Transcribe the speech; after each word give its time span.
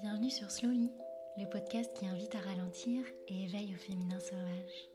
Bienvenue 0.00 0.30
sur 0.30 0.50
Slowly, 0.50 0.90
le 1.36 1.44
podcast 1.44 1.92
qui 1.94 2.06
invite 2.06 2.34
à 2.34 2.38
ralentir 2.38 3.04
et 3.28 3.42
éveille 3.42 3.74
au 3.74 3.78
féminin 3.78 4.18
sauvage. 4.18 4.88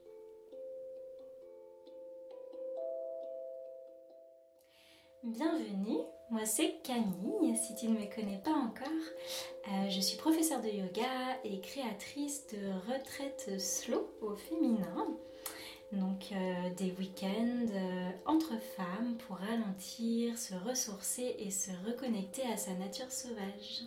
Bienvenue, 5.23 5.99
moi 6.31 6.45
c'est 6.45 6.81
Camille, 6.81 7.55
si 7.57 7.75
tu 7.75 7.89
ne 7.89 7.99
me 7.99 8.15
connais 8.15 8.41
pas 8.43 8.54
encore. 8.55 8.88
Euh, 9.68 9.88
je 9.88 10.02
suis 10.02 10.18
professeure 10.18 10.61
de 10.63 10.70
yoga 10.70 11.38
et 11.43 11.61
créatrice 11.61 12.48
de 12.48 12.91
retraites 12.91 13.59
slow 13.61 14.09
au 14.21 14.36
féminin. 14.36 15.16
Donc 15.91 16.32
euh, 16.32 16.73
des 16.75 16.91
week-ends 16.93 17.68
euh, 17.71 18.09
entre 18.25 18.59
femmes 18.75 19.16
pour 19.27 19.38
ralentir, 19.38 20.39
se 20.39 20.55
ressourcer 20.55 21.36
et 21.38 21.52
se 21.52 21.70
reconnecter 21.86 22.41
à 22.52 22.57
sa 22.57 22.73
nature 22.73 23.11
sauvage. 23.11 23.84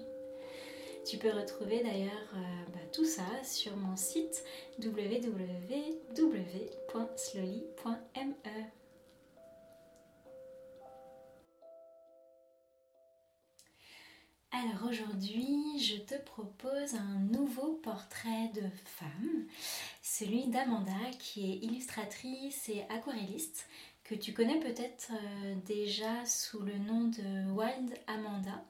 Tu 1.10 1.18
peux 1.18 1.32
retrouver 1.32 1.82
d'ailleurs 1.82 2.30
euh, 2.36 2.38
bah, 2.72 2.78
tout 2.92 3.04
ça 3.04 3.26
sur 3.42 3.76
mon 3.76 3.96
site 3.96 4.44
www.slowly.me. 4.78 5.90
Alors 14.52 14.88
aujourd'hui, 14.88 15.80
je 15.80 15.96
te 15.96 16.14
propose 16.14 16.94
un 16.94 17.18
nouveau 17.32 17.72
portrait 17.82 18.52
de 18.54 18.62
femme, 18.84 19.48
celui 20.02 20.46
d'Amanda 20.46 20.92
qui 21.18 21.50
est 21.50 21.56
illustratrice 21.56 22.68
et 22.68 22.82
aquarelliste, 22.88 23.68
que 24.04 24.14
tu 24.14 24.32
connais 24.32 24.60
peut-être 24.60 25.10
euh, 25.10 25.56
déjà 25.66 26.24
sous 26.24 26.60
le 26.60 26.78
nom 26.78 27.08
de 27.08 27.50
Wild 27.50 27.98
Amanda. 28.06 28.64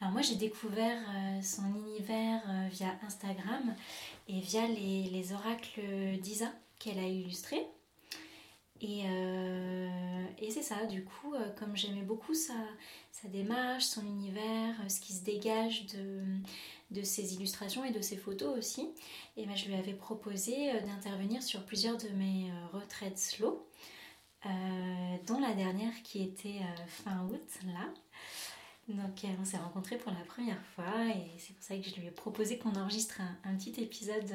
Alors 0.00 0.12
moi 0.12 0.20
j'ai 0.20 0.34
découvert 0.34 1.00
euh, 1.08 1.42
son 1.42 1.74
univers 1.74 2.42
euh, 2.48 2.68
via 2.70 2.98
Instagram 3.02 3.74
et 4.28 4.40
via 4.40 4.66
les, 4.68 5.32
oracles 5.32 5.80
d'Isa 6.20 6.52
qu'elle 6.78 6.98
a 6.98 7.06
illustrés. 7.06 7.66
Euh, 8.84 10.26
et, 10.38 10.50
c'est 10.50 10.62
ça, 10.62 10.84
du 10.84 11.02
coup, 11.02 11.32
comme 11.58 11.74
j'aimais 11.74 12.02
beaucoup 12.02 12.34
sa, 12.34 12.52
démarche, 13.24 13.84
son 13.84 14.04
univers, 14.04 14.74
ce 14.88 15.00
qui 15.00 15.14
se 15.14 15.24
dégage 15.24 15.86
de, 16.90 17.02
ses 17.02 17.34
illustrations 17.34 17.84
et 17.86 17.90
de 17.90 18.02
ses 18.02 18.18
photos 18.18 18.56
aussi, 18.58 18.90
et 19.38 19.46
ben, 19.46 19.56
je 19.56 19.66
lui 19.66 19.74
avais 19.74 19.94
proposé 19.94 20.78
d'intervenir 20.82 21.42
sur 21.42 21.64
plusieurs 21.64 21.96
de 21.96 22.08
mes 22.10 22.52
retraites 22.74 23.18
slow, 23.18 23.66
dont 24.44 25.40
la 25.40 25.54
dernière 25.54 26.02
qui 26.02 26.22
était 26.22 26.60
fin 26.86 27.26
août 27.30 27.48
là. 27.64 27.88
Donc 28.88 29.26
on 29.40 29.44
s'est 29.44 29.56
rencontrés 29.56 29.98
pour 29.98 30.12
la 30.12 30.24
première 30.24 30.64
fois 30.74 31.08
et 31.08 31.38
c'est 31.38 31.54
pour 31.54 31.64
ça 31.64 31.76
que 31.76 31.82
je 31.82 31.96
lui 31.96 32.06
ai 32.06 32.12
proposé 32.12 32.56
qu'on 32.56 32.74
enregistre 32.76 33.20
un, 33.42 33.54
petit 33.56 33.82
épisode 33.82 34.32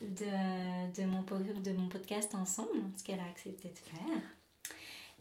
euh, 0.00 0.86
de, 0.96 1.04
mon, 1.04 1.22
de 1.22 1.72
mon 1.72 1.88
podcast 1.88 2.34
ensemble, 2.34 2.80
ce 2.96 3.04
qu'elle 3.04 3.20
a 3.20 3.26
accepté 3.26 3.68
de 3.68 3.78
faire. 3.78 4.22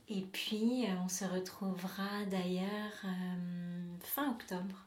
Et 0.08 0.22
puis 0.22 0.86
euh, 0.86 0.94
on 1.04 1.10
se 1.10 1.26
retrouvera 1.26 2.24
d'ailleurs 2.32 2.94
euh, 3.04 3.98
fin 4.04 4.32
octobre 4.32 4.86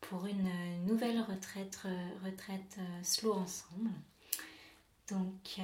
pour 0.00 0.26
une 0.26 0.50
nouvelle 0.84 1.20
retraite, 1.20 1.78
retraite 2.24 2.78
slow 3.04 3.34
ensemble. 3.34 3.90
Donc 5.08 5.60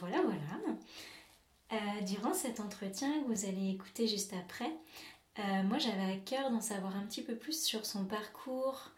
voilà, 0.00 0.22
voilà. 0.22 2.00
durant 2.02 2.34
cet 2.34 2.58
entretien 2.58 3.22
vous 3.28 3.44
allez 3.44 3.70
écouter 3.70 4.08
juste 4.08 4.32
après, 4.32 4.72
euh, 5.40 5.62
moi, 5.62 5.78
j'avais 5.78 6.12
à 6.12 6.16
cœur 6.16 6.50
d'en 6.50 6.60
savoir 6.60 6.96
un 6.96 7.06
petit 7.06 7.22
peu 7.22 7.36
plus 7.36 7.62
sur 7.62 7.86
son 7.86 8.04
parcours. 8.04 8.90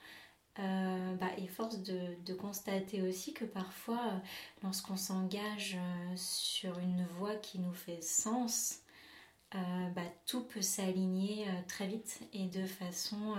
Euh, 0.58 1.14
bah, 1.14 1.30
et 1.38 1.46
force 1.46 1.78
de, 1.82 2.34
constater 2.34 3.00
aussi 3.00 3.32
que 3.32 3.46
parfois, 3.46 4.00
euh, 4.04 4.18
lorsqu'on 4.62 4.96
s'engage 4.96 5.78
sur 6.14 6.78
une 6.78 7.06
voie 7.18 7.36
qui 7.36 7.58
nous 7.58 7.72
fait 7.72 8.02
sens, 8.02 8.80
bah, 9.52 10.02
tout 10.26 10.44
peut 10.44 10.62
s'aligner 10.62 11.46
très 11.68 11.86
vite 11.86 12.20
et 12.32 12.46
de 12.46 12.64
façon 12.66 13.36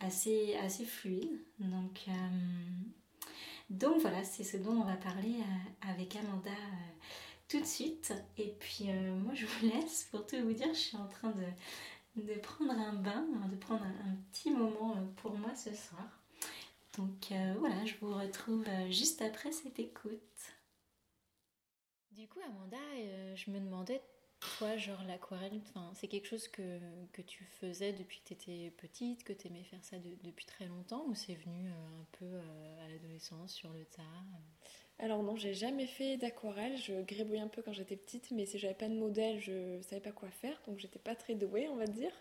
assez, 0.00 0.56
assez 0.56 0.84
fluide. 0.86 1.38
Donc, 1.58 2.06
donc 3.68 4.00
voilà, 4.00 4.24
c'est 4.24 4.44
ce 4.44 4.56
dont 4.56 4.72
on 4.72 4.84
va 4.84 4.96
parler 4.96 5.36
avec 5.82 6.16
Amanda 6.16 6.50
tout 7.46 7.60
de 7.60 7.66
suite. 7.66 8.14
Et 8.38 8.54
puis 8.58 8.86
moi 9.22 9.34
je 9.34 9.44
vous 9.44 9.66
laisse 9.74 10.08
pour 10.10 10.26
tout 10.26 10.36
vous 10.42 10.54
dire, 10.54 10.68
je 10.72 10.78
suis 10.78 10.96
en 10.96 11.08
train 11.08 11.30
de, 11.30 11.44
de 12.24 12.34
prendre 12.40 12.72
un 12.72 12.94
bain, 12.94 13.26
de 13.50 13.56
prendre 13.56 13.84
un, 13.84 14.16
petit 14.30 14.50
moment 14.50 14.96
euh, 14.96 15.04
pour 15.16 15.36
moi 15.36 15.54
ce 15.54 15.74
soir. 15.74 16.06
Donc 16.96 17.30
euh, 17.32 17.54
voilà, 17.58 17.84
je 17.84 17.94
vous 18.00 18.14
retrouve 18.14 18.64
euh, 18.68 18.90
juste 18.90 19.22
après 19.22 19.52
cette 19.52 19.78
écoute. 19.78 20.52
Du 22.12 22.26
coup, 22.26 22.40
Amanda, 22.44 22.78
je 23.36 23.50
me 23.50 23.60
demandais, 23.60 24.02
toi, 24.40 24.76
genre 24.76 25.02
l'aquarelle, 25.04 25.60
c'est 25.94 26.08
quelque 26.08 26.26
chose 26.26 26.48
que, 26.48 26.80
tu 27.26 27.44
faisais 27.60 27.92
depuis 27.92 28.20
que 28.20 28.28
tu 28.28 28.32
étais 28.32 28.70
petite, 28.76 29.22
que 29.22 29.32
tu 29.32 29.46
aimais 29.46 29.62
faire 29.62 29.84
ça 29.84 29.98
depuis 30.24 30.44
très 30.44 30.66
longtemps, 30.66 31.04
ou 31.06 31.14
c'est 31.14 31.36
venu 31.36 31.68
un 31.68 32.04
peu 32.18 32.40
à 32.84 32.88
l'adolescence, 32.88 33.52
sur 33.52 33.72
le 33.72 33.84
tard 33.84 34.24
alors 35.00 35.22
non, 35.22 35.36
j'ai 35.36 35.54
jamais 35.54 35.86
fait 35.86 36.16
d'aquarelle. 36.16 36.76
Je 36.76 37.02
gribouillais 37.02 37.40
un 37.40 37.48
peu 37.48 37.62
quand 37.62 37.72
j'étais 37.72 37.96
petite, 37.96 38.30
mais 38.32 38.46
si 38.46 38.58
j'avais 38.58 38.74
pas 38.74 38.88
de 38.88 38.94
modèle, 38.94 39.40
je 39.40 39.80
savais 39.82 40.00
pas 40.00 40.10
quoi 40.10 40.28
faire, 40.28 40.60
donc 40.66 40.78
j'étais 40.78 40.98
pas 40.98 41.14
très 41.14 41.34
douée, 41.34 41.68
on 41.68 41.76
va 41.76 41.86
dire. 41.86 42.12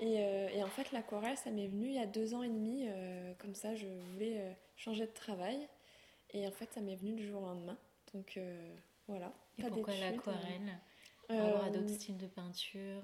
Et, 0.00 0.20
euh, 0.20 0.62
en 0.62 0.68
fait, 0.68 0.92
l'aquarelle, 0.92 1.36
ça 1.36 1.50
m'est 1.50 1.68
venu 1.68 1.88
il 1.88 1.94
y 1.94 1.98
a 1.98 2.06
deux 2.06 2.34
ans 2.34 2.42
et 2.42 2.48
demi. 2.48 2.86
Euh, 2.88 3.34
comme 3.38 3.54
ça, 3.54 3.74
je 3.74 3.86
voulais 4.12 4.38
euh, 4.38 4.52
changer 4.76 5.06
de 5.06 5.12
travail, 5.12 5.68
et 6.32 6.46
en 6.46 6.50
fait, 6.50 6.72
ça 6.72 6.80
m'est 6.80 6.96
venu 6.96 7.12
du 7.12 7.26
jour 7.26 7.42
au 7.42 7.46
lendemain. 7.46 7.76
Donc 8.14 8.38
voilà. 9.08 9.32
Et 9.58 9.64
pourquoi 9.64 9.94
l'aquarelle? 9.94 10.80
rapport 11.28 11.64
à 11.64 11.70
d'autres 11.70 11.88
styles 11.88 12.16
de 12.16 12.28
peinture 12.28 13.02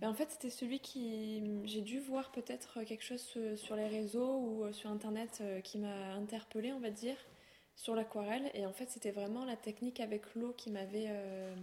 ben, 0.00 0.10
En 0.10 0.14
fait, 0.14 0.30
c'était 0.30 0.50
celui 0.50 0.80
qui. 0.80 1.42
J'ai 1.64 1.80
dû 1.80 2.00
voir 2.00 2.32
peut-être 2.32 2.82
quelque 2.82 3.04
chose 3.04 3.38
sur 3.56 3.76
les 3.76 3.86
réseaux 3.86 4.36
ou 4.36 4.72
sur 4.72 4.90
internet 4.90 5.42
qui 5.64 5.78
m'a 5.78 6.12
interpellée, 6.14 6.72
on 6.72 6.80
va 6.80 6.90
dire 6.90 7.16
sur 7.76 7.94
l'aquarelle. 7.94 8.50
Et 8.54 8.66
en 8.66 8.72
fait, 8.72 8.90
c'était 8.90 9.10
vraiment 9.10 9.44
la 9.44 9.56
technique 9.56 10.00
avec 10.00 10.34
l'eau 10.34 10.52
qui 10.56 10.70
m'avait 10.70 11.06
euh, 11.08 11.54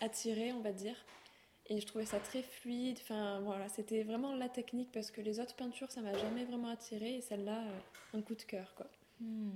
attirée, 0.00 0.52
on 0.52 0.60
va 0.60 0.72
dire. 0.72 0.96
Et 1.68 1.80
je 1.80 1.86
trouvais 1.86 2.06
ça 2.06 2.20
très 2.20 2.42
fluide. 2.42 2.98
Enfin, 3.02 3.40
voilà, 3.40 3.68
c'était 3.68 4.04
vraiment 4.04 4.34
la 4.34 4.48
technique 4.48 4.92
parce 4.92 5.10
que 5.10 5.20
les 5.20 5.40
autres 5.40 5.56
peintures, 5.56 5.90
ça 5.90 6.00
m'a 6.00 6.16
jamais 6.16 6.44
vraiment 6.44 6.68
attirée. 6.68 7.16
Et 7.16 7.20
celle-là, 7.20 7.62
euh, 7.62 8.18
un 8.18 8.22
coup 8.22 8.34
de 8.34 8.42
cœur, 8.42 8.74
quoi. 8.76 8.86
Hmm. 9.18 9.50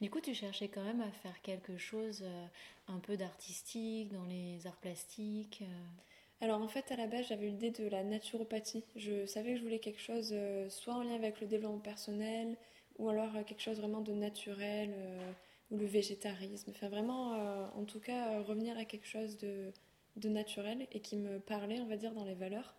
Du 0.00 0.10
coup, 0.10 0.20
tu 0.20 0.34
cherchais 0.34 0.68
quand 0.68 0.84
même 0.84 1.00
à 1.00 1.10
faire 1.10 1.40
quelque 1.42 1.78
chose 1.78 2.22
euh, 2.22 2.46
un 2.88 2.98
peu 2.98 3.16
d'artistique 3.16 4.12
dans 4.12 4.24
les 4.24 4.66
arts 4.66 4.76
plastiques 4.76 5.62
alors 6.42 6.62
en 6.62 6.68
fait, 6.68 6.90
à 6.90 6.96
la 6.96 7.06
base, 7.06 7.26
j'avais 7.28 7.48
l'idée 7.48 7.70
de 7.70 7.86
la 7.86 8.02
naturopathie. 8.02 8.82
Je 8.96 9.26
savais 9.26 9.50
que 9.52 9.58
je 9.58 9.62
voulais 9.62 9.78
quelque 9.78 10.00
chose 10.00 10.34
soit 10.70 10.94
en 10.94 11.02
lien 11.02 11.14
avec 11.14 11.38
le 11.42 11.46
développement 11.46 11.80
personnel, 11.80 12.56
ou 13.00 13.08
alors 13.08 13.34
euh, 13.34 13.42
quelque 13.42 13.62
chose 13.62 13.78
vraiment 13.78 14.00
de 14.00 14.12
naturel, 14.12 14.94
euh, 14.96 15.32
ou 15.70 15.78
le 15.78 15.86
végétarisme. 15.86 16.70
Enfin, 16.70 16.88
vraiment, 16.88 17.34
euh, 17.34 17.66
en 17.74 17.84
tout 17.84 18.00
cas, 18.00 18.40
revenir 18.42 18.76
à 18.78 18.84
quelque 18.84 19.06
chose 19.06 19.38
de, 19.38 19.72
de, 20.16 20.28
naturel 20.28 20.86
et 20.92 21.00
qui 21.00 21.16
me 21.16 21.38
parlait, 21.40 21.80
on 21.80 21.86
va 21.86 21.96
dire, 21.96 22.12
dans 22.12 22.24
les 22.24 22.34
valeurs. 22.34 22.74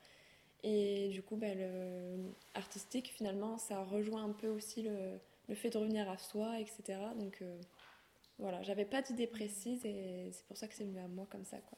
Et 0.64 1.10
du 1.10 1.24
coup, 1.24 1.38
ben, 1.38 1.58
le, 1.58 2.34
artistique, 2.54 3.12
finalement, 3.16 3.58
ça 3.58 3.84
rejoint 3.84 4.24
un 4.24 4.34
peu 4.34 4.48
aussi 4.48 4.84
le, 4.84 5.20
le 5.50 5.56
fait 5.56 5.72
de 5.72 5.78
revenir 5.78 6.10
à 6.10 6.18
soi, 6.18 6.60
etc. 6.60 7.00
Donc 7.18 7.44
voilà, 8.38 8.62
j'avais 8.62 8.86
pas 8.86 9.02
d'idée 9.02 9.28
précise 9.28 9.84
et 9.86 10.30
c'est 10.32 10.46
pour 10.46 10.58
ça 10.58 10.68
que 10.68 10.76
c'est 10.76 10.84
venu 10.84 11.00
à 11.00 11.08
moi 11.08 11.26
comme 11.32 11.46
ça. 11.46 11.58
Quoi. 11.58 11.78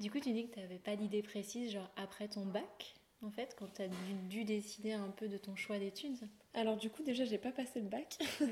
Du 0.00 0.10
coup, 0.10 0.18
tu 0.18 0.32
dis 0.32 0.48
que 0.48 0.54
tu 0.54 0.60
n'avais 0.60 0.78
pas 0.78 0.96
d'idée 0.96 1.22
précise, 1.22 1.70
genre 1.70 1.90
après 1.96 2.26
ton 2.26 2.44
bac? 2.46 2.94
En 3.24 3.30
fait, 3.30 3.56
quand 3.58 3.72
tu 3.74 3.82
as 3.82 3.88
dû, 4.28 4.44
décider 4.44 4.92
un 4.92 5.08
peu 5.08 5.28
de 5.28 5.38
ton 5.38 5.56
choix 5.56 5.78
d'études 5.78 6.18
Alors 6.52 6.76
du 6.76 6.90
coup, 6.90 7.02
déjà, 7.02 7.24
j'ai 7.24 7.38
pas 7.38 7.52
passé 7.52 7.80
le 7.80 7.88
bac. 7.88 8.18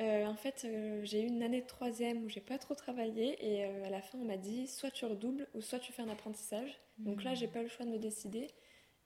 Euh, 0.00 0.26
en 0.26 0.34
fait, 0.34 0.64
euh, 0.64 1.02
j'ai 1.04 1.22
eu 1.22 1.26
une 1.26 1.40
année 1.40 1.60
de 1.60 1.68
troisième 1.68 2.24
où 2.24 2.28
j'ai 2.28 2.40
pas 2.40 2.58
trop 2.58 2.74
travaillé 2.74 3.36
et 3.40 3.64
euh, 3.64 3.84
à 3.86 3.90
la 3.90 4.02
fin, 4.02 4.18
on 4.18 4.24
m'a 4.24 4.36
dit 4.36 4.66
soit 4.66 4.90
tu 4.90 5.04
redoubles 5.04 5.46
ou 5.54 5.60
soit 5.60 5.78
tu 5.78 5.92
fais 5.92 6.02
un 6.02 6.08
apprentissage. 6.08 6.80
Donc 6.98 7.22
là, 7.22 7.34
j'ai 7.34 7.46
hmm. 7.46 7.50
pas 7.50 7.60
eu 7.60 7.62
le 7.62 7.68
choix 7.68 7.86
de 7.86 7.92
me 7.92 7.98
décider. 7.98 8.48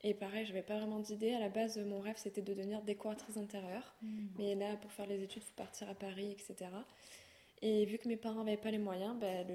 Et 0.02 0.14
pareil, 0.14 0.46
j'avais 0.46 0.62
pas 0.62 0.78
vraiment 0.78 0.98
d'idée. 1.00 1.34
À 1.34 1.40
la 1.40 1.50
base, 1.50 1.76
mon 1.76 2.00
rêve, 2.00 2.16
c'était 2.16 2.40
de 2.40 2.54
devenir 2.54 2.80
décoratrice 2.80 3.36
intérieure. 3.36 3.94
Hmm. 4.00 4.28
Mais 4.38 4.54
là, 4.54 4.76
pour 4.76 4.90
faire 4.90 5.06
les 5.06 5.22
études, 5.22 5.42
il 5.42 5.46
faut 5.46 5.56
partir 5.56 5.90
à 5.90 5.94
Paris, 5.94 6.32
etc. 6.32 6.70
Et 7.60 7.84
vu 7.84 7.98
que 7.98 8.08
mes 8.08 8.16
parents 8.16 8.44
n'avaient 8.44 8.56
pas 8.56 8.70
les 8.70 8.78
moyens, 8.78 9.14
ben, 9.20 9.46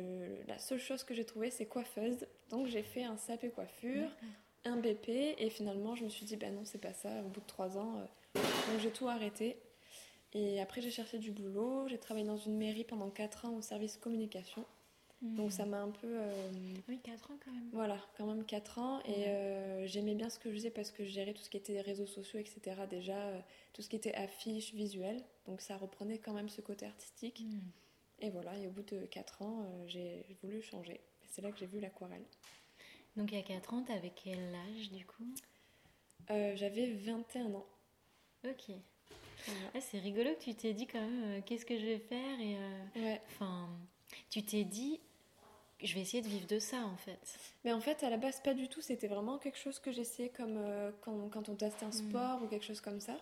la 0.48 0.60
seule 0.60 0.80
chose 0.80 1.04
que 1.04 1.16
j'ai 1.16 1.26
trouvée, 1.26 1.50
c'est 1.50 1.66
coiffeuse. 1.66 2.28
Donc 2.50 2.68
j'ai 2.68 2.84
fait 2.84 3.04
un 3.04 3.16
CAP 3.16 3.52
coiffure 3.56 4.10
un 4.66 4.78
BP 4.78 5.10
et 5.38 5.50
finalement 5.50 5.96
je 5.96 6.04
me 6.04 6.10
suis 6.10 6.26
dit 6.26 6.36
ben 6.38 6.54
non 6.54 6.66
c'est 6.66 6.82
pas 6.82 6.94
ça 6.94 7.10
au 7.22 7.30
bout 7.30 7.42
de 7.42 7.46
trois 7.48 7.78
ans 7.78 7.98
euh, 7.98 8.42
donc 8.72 8.80
j'ai 8.82 8.92
tout 8.92 9.08
arrêté 9.08 9.58
et 10.34 10.62
après 10.62 10.82
j'ai 10.82 10.92
cherché 10.92 11.20
du 11.20 11.32
boulot 11.32 11.88
j'ai 11.88 11.98
travaillé 11.98 12.26
dans 12.26 12.38
une 12.38 12.58
mairie 12.58 12.84
pendant 12.84 13.10
quatre 13.10 13.46
ans 13.46 13.56
au 13.56 13.62
service 13.62 13.98
communication 13.98 14.66
Donc 15.22 15.54
ça 15.54 15.66
m'a 15.66 15.82
un 15.82 15.90
peu... 15.90 16.08
Euh, 16.08 16.52
oui, 16.90 17.00
4 17.02 17.32
ans 17.32 17.38
quand 17.44 17.52
même. 17.52 17.70
Voilà, 17.72 17.98
quand 18.18 18.26
même 18.26 18.44
4 18.44 18.80
ans. 18.80 19.00
Et 19.06 19.30
euh, 19.30 19.88
j'aimais 19.88 20.16
bien 20.16 20.30
ce 20.30 20.38
que 20.38 20.50
je 20.50 20.56
faisais 20.56 20.70
parce 20.70 20.92
que 20.92 21.06
je 21.06 21.12
gérais 21.12 21.34
tout 21.34 21.42
ce 21.42 21.50
qui 21.50 21.56
était 21.56 21.80
réseaux 21.80 22.06
sociaux, 22.06 22.40
etc. 22.40 22.82
Déjà, 22.90 23.16
tout 23.72 23.82
ce 23.82 23.88
qui 23.88 23.96
était 23.96 24.14
affiches, 24.16 24.74
visuels. 24.74 25.24
Donc 25.46 25.62
ça 25.62 25.78
reprenait 25.78 26.18
quand 26.18 26.34
même 26.34 26.50
ce 26.50 26.60
côté 26.60 26.86
artistique. 26.86 27.40
Hmm. 27.40 27.62
Et 28.20 28.32
voilà, 28.32 28.58
et 28.58 28.68
au 28.68 28.72
bout 28.72 28.84
de 28.84 29.06
4 29.06 29.44
ans, 29.44 29.66
j'ai 29.88 30.26
voulu 30.42 30.62
changer. 30.62 31.00
C'est 31.30 31.42
là 31.42 31.54
que 31.54 31.58
j'ai 31.58 31.68
vu 31.68 31.80
l'aquarelle. 31.80 32.26
Donc 33.16 33.32
il 33.32 33.38
y 33.38 33.42
a 33.42 33.44
4 33.44 33.74
ans, 33.74 33.84
t'avais 33.84 34.12
quel 34.16 34.56
âge 34.56 34.92
du 34.92 35.06
coup? 35.06 35.26
J'avais 36.30 36.92
21 36.94 37.54
ans. 37.54 37.66
Ok. 38.46 38.76
Ah, 39.76 39.82
c'est 39.82 40.00
rigolo 40.00 40.34
que 40.36 40.44
tu 40.44 40.56
t'es 40.56 40.74
dit 40.74 40.88
quand 40.88 41.02
même 41.02 41.44
qu'est-ce 41.44 41.66
que 41.66 41.78
je 41.78 41.86
vais 41.86 42.00
faire 42.00 42.40
et 42.40 42.56
ouais. 42.96 43.22
enfin 43.28 43.68
tu 44.30 44.42
t'es 44.42 44.64
dit 44.64 45.02
je 45.84 45.94
vais 45.96 46.02
essayer 46.02 46.24
de 46.24 46.28
vivre 46.28 46.48
de 46.48 46.60
ça 46.60 46.78
en 46.86 46.96
fait. 46.96 47.38
Mais 47.66 47.74
en 47.74 47.82
fait, 47.82 48.04
à 48.04 48.10
la 48.10 48.18
base, 48.18 48.40
pas 48.42 48.54
du 48.54 48.70
tout. 48.70 48.82
C'était 48.82 49.08
vraiment 49.08 49.38
quelque 49.38 49.58
chose 49.58 49.80
que 49.80 49.92
j'essayais 49.92 50.30
comme 50.30 50.58
euh, 50.58 50.92
quand, 51.02 51.30
quand, 51.30 51.50
on 51.50 51.56
testait 51.56 51.86
un 51.86 51.90
hmm. 51.90 52.10
sport 52.10 52.44
ou 52.44 52.48
quelque 52.48 52.66
chose 52.66 52.82
comme 52.82 53.00
ça. 53.00 53.18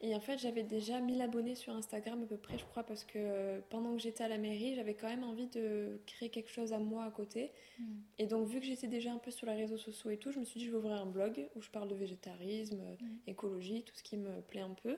Et 0.00 0.14
en 0.14 0.20
fait, 0.20 0.38
j'avais 0.38 0.62
déjà 0.62 1.00
1000 1.00 1.20
abonnés 1.20 1.56
sur 1.56 1.74
Instagram 1.74 2.22
à 2.22 2.26
peu 2.26 2.36
près, 2.36 2.56
je 2.56 2.64
crois, 2.64 2.84
parce 2.84 3.04
que 3.04 3.18
euh, 3.18 3.60
pendant 3.68 3.94
que 3.94 3.98
j'étais 4.00 4.22
à 4.22 4.28
la 4.28 4.38
mairie, 4.38 4.76
j'avais 4.76 4.94
quand 4.94 5.08
même 5.08 5.24
envie 5.24 5.48
de 5.48 6.00
créer 6.06 6.28
quelque 6.28 6.50
chose 6.50 6.72
à 6.72 6.78
moi 6.78 7.04
à 7.04 7.10
côté. 7.10 7.50
Hmm. 7.80 7.84
Et 8.18 8.26
donc, 8.26 8.46
vu 8.46 8.60
que 8.60 8.66
j'étais 8.66 8.86
déjà 8.86 9.10
un 9.10 9.18
peu 9.18 9.32
sur 9.32 9.48
les 9.48 9.54
réseaux 9.54 9.76
sociaux 9.76 10.10
et 10.10 10.16
tout, 10.16 10.30
je 10.30 10.38
me 10.38 10.44
suis 10.44 10.60
dit, 10.60 10.66
je 10.66 10.70
vais 10.70 10.76
ouvrir 10.76 11.00
un 11.00 11.06
blog 11.06 11.48
où 11.56 11.62
je 11.62 11.70
parle 11.70 11.88
de 11.88 11.96
végétarisme, 11.96 12.80
hmm. 13.00 13.16
écologie, 13.26 13.82
tout 13.82 13.94
ce 13.96 14.04
qui 14.04 14.16
me 14.16 14.40
plaît 14.42 14.60
un 14.60 14.74
peu. 14.74 14.96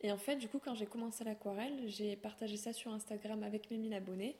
Et 0.00 0.12
en 0.12 0.18
fait, 0.18 0.36
du 0.36 0.48
coup, 0.48 0.60
quand 0.60 0.74
j'ai 0.74 0.86
commencé 0.86 1.24
l'aquarelle, 1.24 1.88
j'ai 1.88 2.14
partagé 2.14 2.56
ça 2.56 2.72
sur 2.72 2.92
Instagram 2.92 3.42
avec 3.42 3.70
mes 3.70 3.78
1000 3.78 3.94
abonnés. 3.94 4.36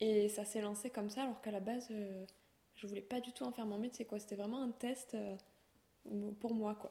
Et 0.00 0.28
ça 0.28 0.44
s'est 0.44 0.60
lancé 0.60 0.90
comme 0.90 1.10
ça, 1.10 1.24
alors 1.24 1.40
qu'à 1.40 1.50
la 1.50 1.60
base, 1.60 1.88
euh, 1.90 2.24
je 2.76 2.86
voulais 2.86 3.00
pas 3.00 3.20
du 3.20 3.32
tout 3.32 3.44
en 3.44 3.52
faire 3.52 3.66
mon 3.66 3.78
métier, 3.78 4.04
quoi. 4.04 4.18
C'était 4.18 4.36
vraiment 4.36 4.62
un 4.62 4.70
test 4.70 5.14
euh, 5.14 5.36
pour 6.40 6.54
moi, 6.54 6.74
quoi. 6.74 6.90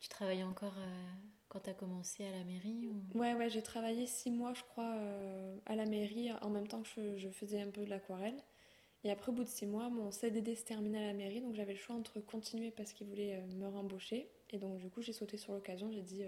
Tu 0.00 0.08
travaillais 0.08 0.44
encore 0.44 0.76
euh, 0.78 1.04
quand 1.48 1.60
tu 1.60 1.70
as 1.70 1.74
commencé 1.74 2.24
à 2.24 2.30
la 2.30 2.44
mairie 2.44 2.86
ou... 2.86 3.18
Ouais, 3.18 3.34
ouais, 3.34 3.50
j'ai 3.50 3.62
travaillé 3.62 4.06
six 4.06 4.30
mois, 4.30 4.54
je 4.54 4.62
crois, 4.62 4.94
à 5.66 5.74
la 5.74 5.86
mairie, 5.86 6.30
en 6.42 6.50
même 6.50 6.68
temps 6.68 6.82
que 6.82 7.16
je, 7.16 7.28
faisais 7.28 7.60
un 7.60 7.70
peu 7.70 7.84
de 7.84 7.90
l'aquarelle. 7.90 8.36
Et 9.02 9.10
après, 9.10 9.30
au 9.30 9.34
bout 9.34 9.44
de 9.44 9.48
six 9.48 9.66
mois, 9.66 9.90
mon 9.90 10.10
CDD 10.10 10.54
se 10.54 10.64
terminait 10.64 10.98
à 10.98 11.06
la 11.08 11.12
mairie, 11.12 11.40
donc 11.40 11.54
j'avais 11.54 11.72
le 11.72 11.78
choix 11.78 11.94
entre 11.94 12.20
continuer 12.20 12.70
parce 12.70 12.92
qu'ils 12.92 13.06
voulaient 13.06 13.42
me 13.56 13.68
rembaucher. 13.68 14.28
Et 14.50 14.58
donc, 14.58 14.78
du 14.78 14.88
coup, 14.88 15.02
j'ai 15.02 15.12
sauté 15.12 15.36
sur 15.36 15.52
l'occasion, 15.52 15.90
j'ai 15.92 16.02
dit, 16.02 16.22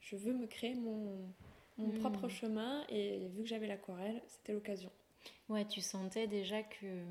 je 0.00 0.16
veux 0.16 0.32
me 0.32 0.46
créer 0.46 0.74
mon, 0.74 1.18
mon 1.78 1.88
hmm. 1.88 1.98
propre 2.00 2.28
chemin, 2.28 2.84
et 2.88 3.28
vu 3.28 3.42
que 3.42 3.48
j'avais 3.48 3.68
l'aquarelle, 3.68 4.20
c'était 4.26 4.52
l'occasion. 4.52 4.90
Ouais, 5.48 5.64
tu 5.66 5.80
sentais 5.80 6.26
déjà 6.26 6.62
que. 6.62 7.04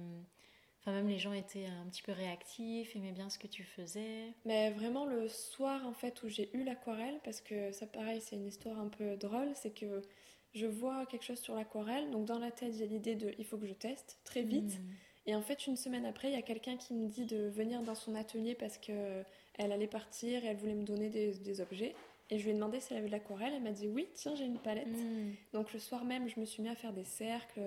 Enfin, 0.82 0.94
même 0.94 1.08
les 1.08 1.20
gens 1.20 1.34
étaient 1.34 1.68
un 1.68 1.88
petit 1.90 2.02
peu 2.02 2.12
réactifs, 2.12 2.96
aimaient 2.96 3.12
bien 3.12 3.30
ce 3.30 3.38
que 3.38 3.46
tu 3.46 3.64
faisais. 3.64 4.34
Mais 4.46 4.72
vraiment, 4.72 5.06
le 5.06 5.28
soir, 5.28 5.86
en 5.86 5.94
fait, 5.94 6.24
où 6.24 6.28
j'ai 6.28 6.50
eu 6.56 6.64
l'aquarelle, 6.64 7.20
parce 7.24 7.40
que 7.40 7.72
ça, 7.72 7.86
pareil, 7.86 8.20
c'est 8.20 8.36
une 8.36 8.48
histoire 8.48 8.80
un 8.80 8.88
peu 8.88 9.16
drôle, 9.16 9.52
c'est 9.54 9.74
que 9.74 10.02
je 10.54 10.66
vois 10.66 11.06
quelque 11.06 11.24
chose 11.24 11.40
sur 11.40 11.56
l'aquarelle, 11.56 12.10
donc 12.10 12.26
dans 12.26 12.40
la 12.40 12.50
tête, 12.50 12.74
j'ai 12.74 12.88
l'idée 12.88 13.16
de 13.16 13.34
il 13.38 13.46
faut 13.46 13.58
que 13.58 13.68
je 13.68 13.74
teste 13.74 14.20
très 14.24 14.42
vite. 14.42 14.80
Hmm. 14.80 14.92
Et 15.28 15.36
en 15.36 15.42
fait, 15.42 15.68
une 15.68 15.78
semaine 15.78 16.06
après, 16.06 16.30
il 16.30 16.34
y 16.34 16.38
a 16.38 16.42
quelqu'un 16.42 16.78
qui 16.78 16.96
me 16.96 17.08
dit 17.08 17.26
de 17.26 17.48
venir 17.50 17.84
dans 17.84 17.94
son 17.96 18.16
atelier 18.16 18.56
parce 18.56 18.80
que 18.80 19.24
elle 19.60 19.72
allait 19.72 19.88
partir 19.88 20.44
et 20.44 20.48
elle 20.48 20.58
voulait 20.58 20.74
me 20.74 20.84
donner 20.84 21.10
des, 21.10 21.62
objets. 21.62 21.96
Et 22.32 22.40
je 22.40 22.44
lui 22.44 22.52
ai 22.52 22.54
demandé 22.54 22.80
si 22.80 22.92
elle 22.92 23.00
avait 23.00 23.08
de 23.08 23.12
l'aquarelle. 23.12 23.54
Elle 23.56 23.62
m'a 23.62 23.72
dit 23.72 23.88
oui, 23.88 24.08
tiens, 24.16 24.34
j'ai 24.36 24.46
une 24.46 24.58
palette. 24.58 24.88
Hmm. 24.88 25.34
Donc 25.54 25.74
le 25.74 25.80
soir 25.80 26.06
même, 26.06 26.28
je 26.28 26.40
me 26.40 26.46
suis 26.46 26.64
mis 26.64 26.70
à 26.70 26.76
faire 26.76 26.92
des 26.92 27.04
cercles 27.04 27.62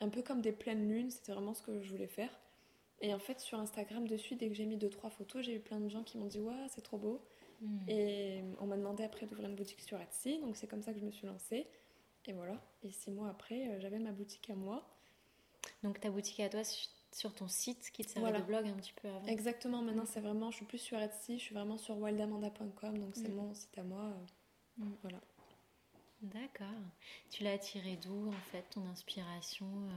un 0.00 0.08
peu 0.08 0.22
comme 0.22 0.40
des 0.40 0.52
pleines 0.52 0.88
lunes, 0.88 1.10
c'était 1.10 1.32
vraiment 1.32 1.54
ce 1.54 1.62
que 1.62 1.80
je 1.80 1.90
voulais 1.90 2.06
faire. 2.06 2.30
Et 3.00 3.12
en 3.12 3.18
fait, 3.18 3.40
sur 3.40 3.58
Instagram, 3.58 4.08
dessus, 4.08 4.36
dès 4.36 4.48
que 4.48 4.54
j'ai 4.54 4.64
mis 4.64 4.76
deux 4.76 4.88
trois 4.88 5.10
photos, 5.10 5.44
j'ai 5.44 5.54
eu 5.54 5.60
plein 5.60 5.80
de 5.80 5.88
gens 5.88 6.02
qui 6.02 6.18
m'ont 6.18 6.26
dit 6.26 6.40
Waouh, 6.40 6.68
c'est 6.68 6.82
trop 6.82 6.98
beau. 6.98 7.20
Hmm. 7.60 7.78
Et 7.88 8.42
on 8.60 8.66
m'a 8.66 8.76
demandé 8.76 9.04
après 9.04 9.26
d'ouvrir 9.26 9.48
une 9.48 9.56
boutique 9.56 9.80
sur 9.80 10.00
Etsy, 10.00 10.38
donc 10.40 10.56
c'est 10.56 10.66
comme 10.66 10.82
ça 10.82 10.92
que 10.92 11.00
je 11.00 11.04
me 11.04 11.10
suis 11.10 11.26
lancée. 11.26 11.66
Et 12.26 12.32
voilà. 12.32 12.60
Et 12.82 12.90
six 12.90 13.10
mois 13.10 13.28
après, 13.28 13.68
euh, 13.68 13.80
j'avais 13.80 13.98
ma 13.98 14.12
boutique 14.12 14.48
à 14.50 14.54
moi. 14.54 14.86
Donc 15.82 16.00
ta 16.00 16.10
boutique 16.10 16.40
à 16.40 16.48
toi 16.48 16.62
sur 17.12 17.34
ton 17.34 17.48
site 17.48 17.90
qui 17.92 18.04
te 18.04 18.10
servait 18.10 18.38
de 18.38 18.44
blog 18.44 18.66
un 18.66 18.74
petit 18.74 18.92
peu 18.92 19.08
avant. 19.08 19.26
Exactement. 19.26 19.82
Maintenant, 19.82 20.04
hmm. 20.04 20.10
c'est 20.12 20.20
vraiment, 20.20 20.50
je 20.50 20.56
suis 20.56 20.66
plus 20.66 20.78
sur 20.78 20.98
Etsy, 20.98 21.38
je 21.38 21.44
suis 21.44 21.54
vraiment 21.54 21.76
sur 21.76 21.98
wildamanda.com, 21.98 22.98
donc 22.98 23.14
c'est 23.14 23.28
hmm. 23.28 23.34
mon 23.34 23.54
site 23.54 23.76
à 23.78 23.82
moi. 23.82 24.12
Voilà. 25.02 25.20
D'accord. 26.32 26.66
Tu 27.30 27.44
l'as 27.44 27.58
tiré 27.58 27.96
d'où 28.02 28.28
en 28.28 28.50
fait 28.50 28.64
ton 28.70 28.84
inspiration 28.86 29.66
euh, 29.66 29.90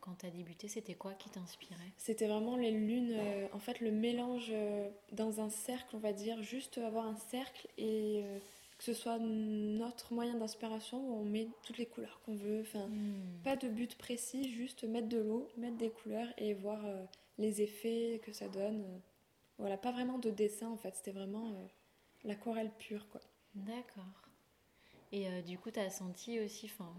quand 0.00 0.14
tu 0.20 0.26
as 0.26 0.30
débuté? 0.30 0.68
C'était 0.68 0.94
quoi 0.94 1.12
qui 1.14 1.28
t'inspirait? 1.28 1.92
C'était 1.96 2.28
vraiment 2.28 2.56
les 2.56 2.70
lunes, 2.70 3.12
euh, 3.12 3.48
en 3.52 3.58
fait 3.58 3.80
le 3.80 3.90
mélange 3.90 4.48
euh, 4.50 4.88
dans 5.12 5.40
un 5.40 5.50
cercle, 5.50 5.94
on 5.94 5.98
va 5.98 6.12
dire, 6.12 6.42
juste 6.42 6.78
avoir 6.78 7.06
un 7.06 7.16
cercle 7.16 7.68
et 7.76 8.24
que 8.78 8.84
ce 8.84 8.94
soit 8.94 9.18
notre 9.18 10.12
moyen 10.12 10.34
d'inspiration 10.34 10.98
où 10.98 11.20
on 11.20 11.24
met 11.24 11.48
toutes 11.62 11.78
les 11.78 11.86
couleurs 11.86 12.20
qu'on 12.24 12.36
veut. 12.36 12.60
Enfin, 12.60 12.86
hmm. 12.86 13.42
pas 13.42 13.56
de 13.56 13.68
but 13.68 13.96
précis, 13.96 14.52
juste 14.52 14.84
mettre 14.84 15.08
de 15.08 15.18
l'eau, 15.18 15.48
mettre 15.56 15.76
des 15.76 15.90
couleurs 15.90 16.28
et 16.38 16.54
voir 16.54 16.84
les 17.38 17.62
effets 17.62 18.20
que 18.24 18.32
ça 18.32 18.48
donne. 18.48 18.84
Voilà, 19.58 19.76
pas 19.76 19.92
vraiment 19.92 20.18
de 20.18 20.30
dessin 20.30 20.68
en 20.68 20.76
fait, 20.76 20.94
c'était 20.94 21.12
vraiment 21.12 21.52
l'aquarelle 22.24 22.70
pure 22.78 23.08
quoi. 23.08 23.20
D'accord. 23.54 24.25
Et 25.16 25.28
euh, 25.28 25.40
du 25.40 25.56
coup, 25.58 25.70
tu 25.70 25.80
as 25.80 25.88
senti 25.88 26.38
aussi, 26.40 26.66
enfin, 26.66 26.92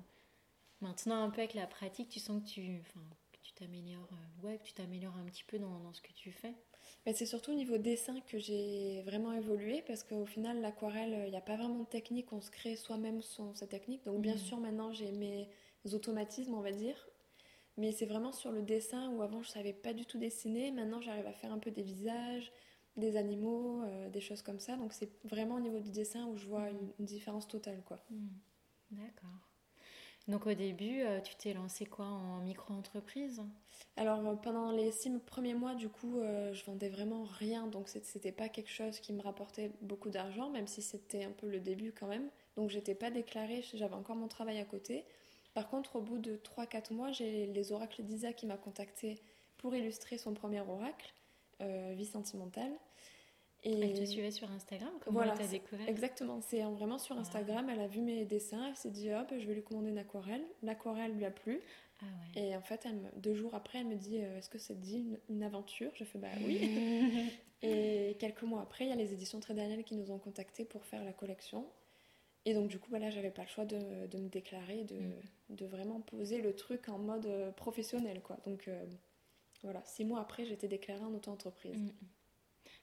maintenant 0.81 1.22
un 1.22 1.30
peu 1.30 1.42
avec 1.42 1.54
la 1.54 1.68
pratique, 1.68 2.10
tu 2.10 2.19
sens 2.19 2.42
que 2.42 2.50
tu, 2.50 2.81
que 3.31 3.38
tu 3.44 3.54
t'améliores, 3.54 4.10
euh, 4.12 4.48
ouais, 4.48 4.58
que 4.58 4.64
tu 4.64 4.74
t'améliores 4.74 5.16
un 5.18 5.25
petit 5.25 5.44
peu 5.44 5.60
dans, 5.60 5.80
dans, 5.81 5.94
ce 5.94 6.02
que 6.02 6.12
tu 6.14 6.31
fais. 6.31 6.56
Mais 7.06 7.14
c'est 7.14 7.28
surtout 7.28 7.52
au 7.52 7.56
niveau 7.56 7.78
dessin 7.78 8.19
que 8.22 8.40
j'ai 8.40 9.04
vraiment 9.06 9.34
évolué 9.34 9.84
parce 9.86 10.04
qu'au 10.04 10.25
final, 10.25 10.62
l'aquarelle, 10.62 11.25
il 11.28 11.30
n'y 11.30 11.38
a 11.38 11.42
pas 11.42 11.58
vraiment 11.58 11.81
de 11.81 11.86
technique, 11.86 12.34
on 12.34 12.42
se 12.42 12.50
crée 12.50 12.75
soi-même 12.75 13.22
son, 13.22 13.54
sa 13.54 13.68
technique. 13.68 14.04
Donc, 14.06 14.19
bien 14.19 14.34
mm. 14.34 14.40
sûr, 14.40 14.58
maintenant, 14.58 14.92
j'ai 14.92 15.12
mes 15.12 15.48
automatismes, 15.94 16.56
on 16.56 16.62
va 16.62 16.72
dire. 16.72 17.08
Mais 17.78 17.92
c'est 17.92 18.08
vraiment 18.08 18.31
sur 18.31 18.52
le 18.52 18.64
dessin 18.64 19.12
où 19.12 19.22
avant, 19.22 19.44
je 19.44 19.50
savais 19.50 19.74
pas 19.74 19.94
du 19.94 20.08
tout 20.08 20.18
dessiner. 20.18 20.72
Maintenant, 20.72 21.02
j'arrive 21.02 21.28
à 21.28 21.34
faire 21.34 21.54
un 21.54 21.60
peu 21.60 21.69
des 21.69 21.84
visages, 21.84 22.52
des 22.98 23.16
animaux, 23.16 23.84
euh, 23.84 24.10
des 24.10 24.22
choses 24.22 24.42
comme 24.42 24.60
ça. 24.60 24.76
Donc 24.76 24.92
c'est 24.92 25.10
vraiment 25.24 25.56
au 25.56 25.60
niveau 25.60 25.80
du 25.80 25.92
dessin 25.92 26.26
où 26.26 26.36
je 26.36 26.46
vois 26.48 26.70
une, 26.70 27.06
différence 27.06 27.48
totale. 27.48 27.82
quoi. 27.86 28.00
Hmm. 28.10 28.28
D'accord. 28.92 29.30
Donc 30.28 30.46
au 30.46 30.54
début, 30.54 31.02
euh, 31.02 31.22
tu 31.22 31.36
t'es 31.36 31.54
lancé 31.54 31.86
quoi 31.86 32.06
en 32.06 32.40
micro-entreprise? 32.40 33.42
Alors 33.96 34.28
euh, 34.28 34.36
pendant 34.36 34.72
les 34.72 34.92
six 34.92 35.12
premiers 35.26 35.54
mois, 35.54 35.76
du 35.76 35.88
coup, 35.88 36.20
je 36.52 36.66
vendais 36.66 36.90
vraiment 36.90 37.24
rien. 37.24 37.68
Donc 37.68 37.88
c'était 37.88 38.32
pas 38.32 38.50
quelque 38.50 38.71
chose 38.71 39.00
qui 39.00 39.14
me 39.14 39.21
rapportait 39.21 39.71
beaucoup 39.81 40.10
d'argent, 40.10 40.50
même 40.50 40.68
si 40.68 40.81
c'était 40.81 41.24
un 41.24 41.31
peu 41.31 41.48
le 41.48 41.60
début 41.60 41.94
quand 41.94 42.07
même. 42.07 42.30
Donc 42.56 42.69
j'étais 42.69 42.95
pas 42.95 43.12
déclarée, 43.12 43.64
j'avais 43.74 43.94
encore 43.94 44.16
mon 44.16 44.28
travail 44.28 44.60
à 44.60 44.66
côté. 44.66 45.06
Par 45.54 45.69
contre, 45.69 45.95
au 45.95 46.02
bout 46.02 46.19
de 46.19 46.36
3-4 46.38 46.94
mois, 46.94 47.12
j'ai 47.12 47.48
les 47.48 47.71
oracles 47.71 48.04
d'Isa 48.04 48.33
qui 48.33 48.45
m'a 48.45 48.57
contacté 48.57 49.19
pour 49.57 49.74
illustrer 49.74 50.18
son 50.18 50.33
premier 50.33 50.62
oracle. 50.62 51.14
Vie 51.60 52.06
sentimentale. 52.06 52.71
Et 53.64 53.80
elle 53.80 53.94
te 53.94 54.06
suivait 54.06 54.31
sur 54.31 54.49
Instagram 54.52 54.92
Comment 55.02 55.19
voilà, 55.19 55.35
elle 55.40 55.49
découvert? 55.49 55.87
Exactement, 55.90 56.42
c'est 56.42 56.61
vraiment 56.61 56.97
sur 56.97 57.18
Instagram. 57.18 57.69
Elle 57.69 57.80
a 57.80 57.87
vu 57.87 58.02
mes 58.02 58.26
dessins, 58.26 58.68
elle 58.69 58.76
s'est 58.76 58.92
dit 58.92 59.11
hop, 59.11 59.33
je 59.37 59.45
vais 59.47 59.56
lui 59.56 59.64
commander 59.64 59.90
une 59.90 59.97
aquarelle. 59.97 60.45
L'aquarelle 60.61 61.14
lui 61.14 61.26
a 61.26 61.31
plu. 61.31 61.61
Ah 62.02 62.06
ouais. 62.06 62.42
Et 62.42 62.56
en 62.56 62.61
fait, 62.61 62.85
elle 62.85 63.11
deux 63.16 63.33
jours 63.33 63.56
après, 63.56 63.80
elle 63.80 63.87
me 63.87 63.95
dit 63.95 64.19
euh, 64.19 64.37
Est-ce 64.37 64.49
que 64.49 64.59
ça 64.59 64.76
te 64.76 64.80
dit 64.80 65.18
une, 65.30 65.44
aventure? 65.44 65.92
Je 65.95 66.04
fais 66.04 66.19
Bah 66.19 66.28
oui. 66.45 67.31
et 67.64 68.16
quelques 68.19 68.44
mois 68.44 68.61
après, 68.61 68.85
il 68.85 68.90
y 68.90 68.94
a 68.94 68.95
les 68.95 69.14
éditions 69.14 69.40
Très 69.40 69.56
Daniel 69.56 69.83
qui 69.83 69.95
nous 69.95 70.11
ont 70.11 70.19
contactés 70.19 70.64
pour 70.64 70.85
faire 70.85 71.04
la 71.04 71.14
collection. 71.14 71.66
Et 72.45 72.54
donc, 72.54 72.69
du 72.69 72.80
coup, 72.80 72.92
bah 72.92 72.99
là, 72.99 73.09
j'avais 73.09 73.31
pas 73.31 73.42
le 73.42 73.49
choix 73.49 73.66
de, 73.66 74.07
de 74.07 74.18
me 74.19 74.30
déclarer, 74.30 74.83
de, 74.83 74.95
mm. 74.95 75.56
de, 75.56 75.66
vraiment 75.66 75.99
poser 75.99 76.40
le 76.40 76.56
truc 76.56 76.87
en 76.87 76.99
mode 76.99 77.26
euh, 77.26 77.52
professionnel. 77.52 78.21
quoi. 78.21 78.37
Donc, 78.45 78.69
voilà, 79.64 79.81
six 79.83 80.06
mois 80.06 80.21
après, 80.21 80.45
j'étais 80.45 80.68
déclarée 80.68 81.04
en 81.04 81.14
auto-entreprise. 81.14 81.76
Mm, 81.76 81.87
mm. 81.87 82.07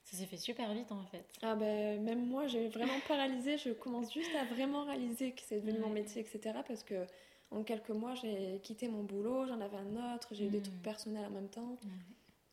Ça 0.05 0.19
s'est 0.19 0.27
fait 0.27 0.37
super 0.37 0.73
vite 0.75 0.93
en 0.93 1.03
fait. 1.07 1.25
Ah 1.43 1.55
ben, 1.55 2.03
même 2.03 2.27
moi, 2.27 2.47
j'ai 2.47 2.69
vraiment 2.69 3.01
paralysé. 3.09 3.57
Je 3.59 3.71
commence 3.71 4.13
juste 4.13 4.35
à 4.35 4.45
vraiment 4.45 4.85
réaliser 4.85 5.33
que 5.33 5.41
c'est 5.43 5.61
devenu 5.61 5.79
mon 5.79 5.89
métier, 5.89 6.21
etc. 6.21 6.59
Parce 6.67 6.83
que 6.83 7.07
en 7.51 7.63
quelques 7.63 7.91
mois, 7.91 8.15
j'ai 8.15 8.61
quitté 8.63 8.89
mon 8.89 9.03
boulot, 9.03 9.47
j'en 9.47 9.61
avais 9.61 9.77
un 9.77 10.15
autre, 10.15 10.29
j'ai 10.33 10.47
eu 10.47 10.51
des 10.51 10.61
trucs 10.61 10.83
personnels 10.83 11.27
en 11.27 11.31
même 11.31 11.49
temps. 11.49 11.79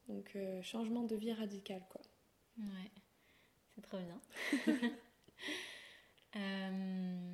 Donc, 0.08 0.32
euh, 0.36 0.62
changement 0.62 1.04
de 1.04 1.16
vie 1.16 1.34
radical, 1.34 1.82
quoi. 1.90 2.02
Ouais, 2.58 2.92
c'est 3.76 3.82
trop 3.82 3.98
bien. 3.98 4.92
Euh, 6.38 7.31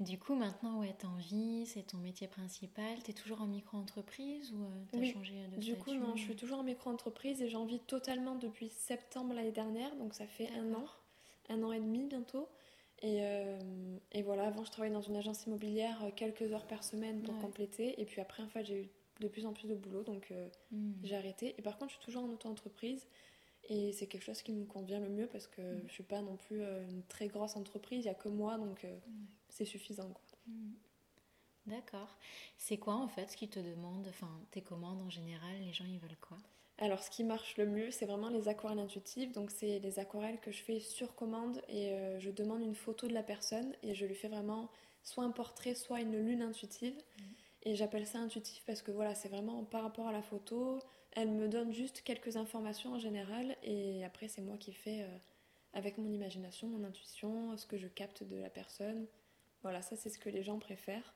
du 0.00 0.18
coup, 0.18 0.34
maintenant, 0.34 0.80
ouais, 0.80 0.94
t'en 0.98 1.14
vis, 1.16 1.66
c'est 1.66 1.82
ton 1.82 1.98
métier 1.98 2.26
principal. 2.26 3.02
T'es 3.04 3.12
toujours 3.12 3.42
en 3.42 3.46
micro-entreprise 3.46 4.52
ou 4.52 4.64
euh, 4.64 4.84
t'as 4.90 4.98
oui. 4.98 5.12
changé 5.12 5.34
de 5.54 5.60
Du 5.60 5.76
coup, 5.76 5.92
non, 5.94 6.16
je 6.16 6.22
suis 6.22 6.36
toujours 6.36 6.58
en 6.58 6.62
micro-entreprise 6.62 7.40
et 7.42 7.48
j'en 7.48 7.64
vis 7.64 7.80
totalement 7.80 8.34
depuis 8.34 8.68
septembre 8.70 9.34
l'année 9.34 9.52
dernière, 9.52 9.94
donc 9.96 10.14
ça 10.14 10.26
fait 10.26 10.48
un 10.58 10.74
an, 10.74 10.86
un 11.50 11.62
an 11.62 11.72
et 11.72 11.80
demi 11.80 12.06
bientôt. 12.06 12.48
Et, 13.02 13.18
euh, 13.22 13.58
et, 14.12 14.22
voilà, 14.22 14.46
avant 14.46 14.64
je 14.64 14.70
travaillais 14.70 14.94
dans 14.94 15.02
une 15.02 15.16
agence 15.16 15.46
immobilière 15.46 16.04
quelques 16.16 16.52
heures 16.52 16.66
par 16.66 16.84
semaine 16.84 17.22
pour 17.22 17.36
compléter. 17.38 18.00
Et 18.00 18.04
puis 18.04 18.20
après, 18.20 18.42
en 18.42 18.48
fait, 18.48 18.64
j'ai 18.64 18.82
eu 18.82 18.88
de 19.20 19.28
plus 19.28 19.44
en 19.44 19.52
plus 19.52 19.68
de 19.68 19.74
boulot, 19.74 20.02
donc 20.04 20.32
mm. 20.70 20.92
j'ai 21.02 21.16
arrêté. 21.16 21.54
Et 21.58 21.62
par 21.62 21.78
contre, 21.78 21.90
je 21.92 21.96
suis 21.96 22.04
toujours 22.04 22.24
en 22.24 22.28
auto-entreprise. 22.28 23.06
Et 23.68 23.92
c'est 23.92 24.06
quelque 24.06 24.24
chose 24.24 24.42
qui 24.42 24.52
me 24.52 24.64
convient 24.64 24.98
le 24.98 25.08
mieux 25.08 25.28
parce 25.28 25.46
que 25.46 25.62
je 25.86 25.92
suis 25.92 26.02
pas 26.02 26.20
non 26.20 26.36
plus 26.36 26.62
une 26.62 27.04
très 27.04 27.28
grosse 27.28 27.54
entreprise, 27.54 28.00
il 28.00 28.08
n'y 28.08 28.08
a 28.08 28.14
que 28.14 28.28
moi, 28.28 28.58
donc 28.58 28.84
c'est 29.52 29.64
suffisant. 29.64 30.10
Quoi. 30.10 30.38
D'accord. 31.66 32.18
C'est 32.56 32.78
quoi 32.78 32.94
en 32.94 33.08
fait 33.08 33.30
ce 33.30 33.36
qu'ils 33.36 33.50
te 33.50 33.60
demandent, 33.60 34.08
enfin 34.08 34.30
tes 34.50 34.62
commandes 34.62 35.00
en 35.00 35.10
général, 35.10 35.54
les 35.60 35.72
gens 35.72 35.84
ils 35.84 35.98
veulent 35.98 36.18
quoi? 36.20 36.38
Alors, 36.78 37.00
ce 37.00 37.10
qui 37.10 37.22
marche 37.22 37.56
le 37.58 37.66
mieux, 37.66 37.92
c'est 37.92 38.06
vraiment 38.06 38.28
les 38.28 38.48
aquarelles 38.48 38.80
intuitives. 38.80 39.30
Donc, 39.30 39.52
c'est 39.52 39.78
les 39.78 40.00
aquarelles 40.00 40.40
que 40.40 40.50
je 40.50 40.62
fais 40.62 40.80
sur 40.80 41.14
commande 41.14 41.62
et 41.68 41.92
euh, 41.92 42.18
je 42.18 42.30
demande 42.30 42.62
une 42.62 42.74
photo 42.74 43.06
de 43.06 43.12
la 43.12 43.22
personne 43.22 43.72
et 43.84 43.94
je 43.94 44.04
lui 44.04 44.16
fais 44.16 44.26
vraiment 44.26 44.68
soit 45.04 45.22
un 45.22 45.30
portrait, 45.30 45.76
soit 45.76 46.00
une 46.00 46.16
lune 46.16 46.42
intuitive. 46.42 46.94
Mmh. 46.94 47.22
Et 47.64 47.76
j'appelle 47.76 48.06
ça 48.06 48.18
intuitif 48.18 48.64
parce 48.66 48.82
que 48.82 48.90
voilà, 48.90 49.14
c'est 49.14 49.28
vraiment 49.28 49.62
par 49.64 49.82
rapport 49.84 50.08
à 50.08 50.12
la 50.12 50.22
photo. 50.22 50.80
Elle 51.12 51.30
me 51.30 51.46
donne 51.46 51.72
juste 51.72 52.02
quelques 52.02 52.36
informations 52.36 52.94
en 52.94 52.98
général 52.98 53.56
et 53.62 54.04
après, 54.04 54.26
c'est 54.26 54.42
moi 54.42 54.56
qui 54.56 54.72
fais 54.72 55.02
euh, 55.02 55.18
avec 55.74 55.98
mon 55.98 56.10
imagination, 56.10 56.66
mon 56.66 56.82
intuition, 56.82 57.56
ce 57.56 57.66
que 57.66 57.76
je 57.76 57.86
capte 57.86 58.24
de 58.24 58.36
la 58.36 58.50
personne. 58.50 59.06
Voilà, 59.62 59.82
ça, 59.82 59.96
c'est 59.96 60.10
ce 60.10 60.18
que 60.18 60.28
les 60.28 60.42
gens 60.42 60.58
préfèrent. 60.58 61.14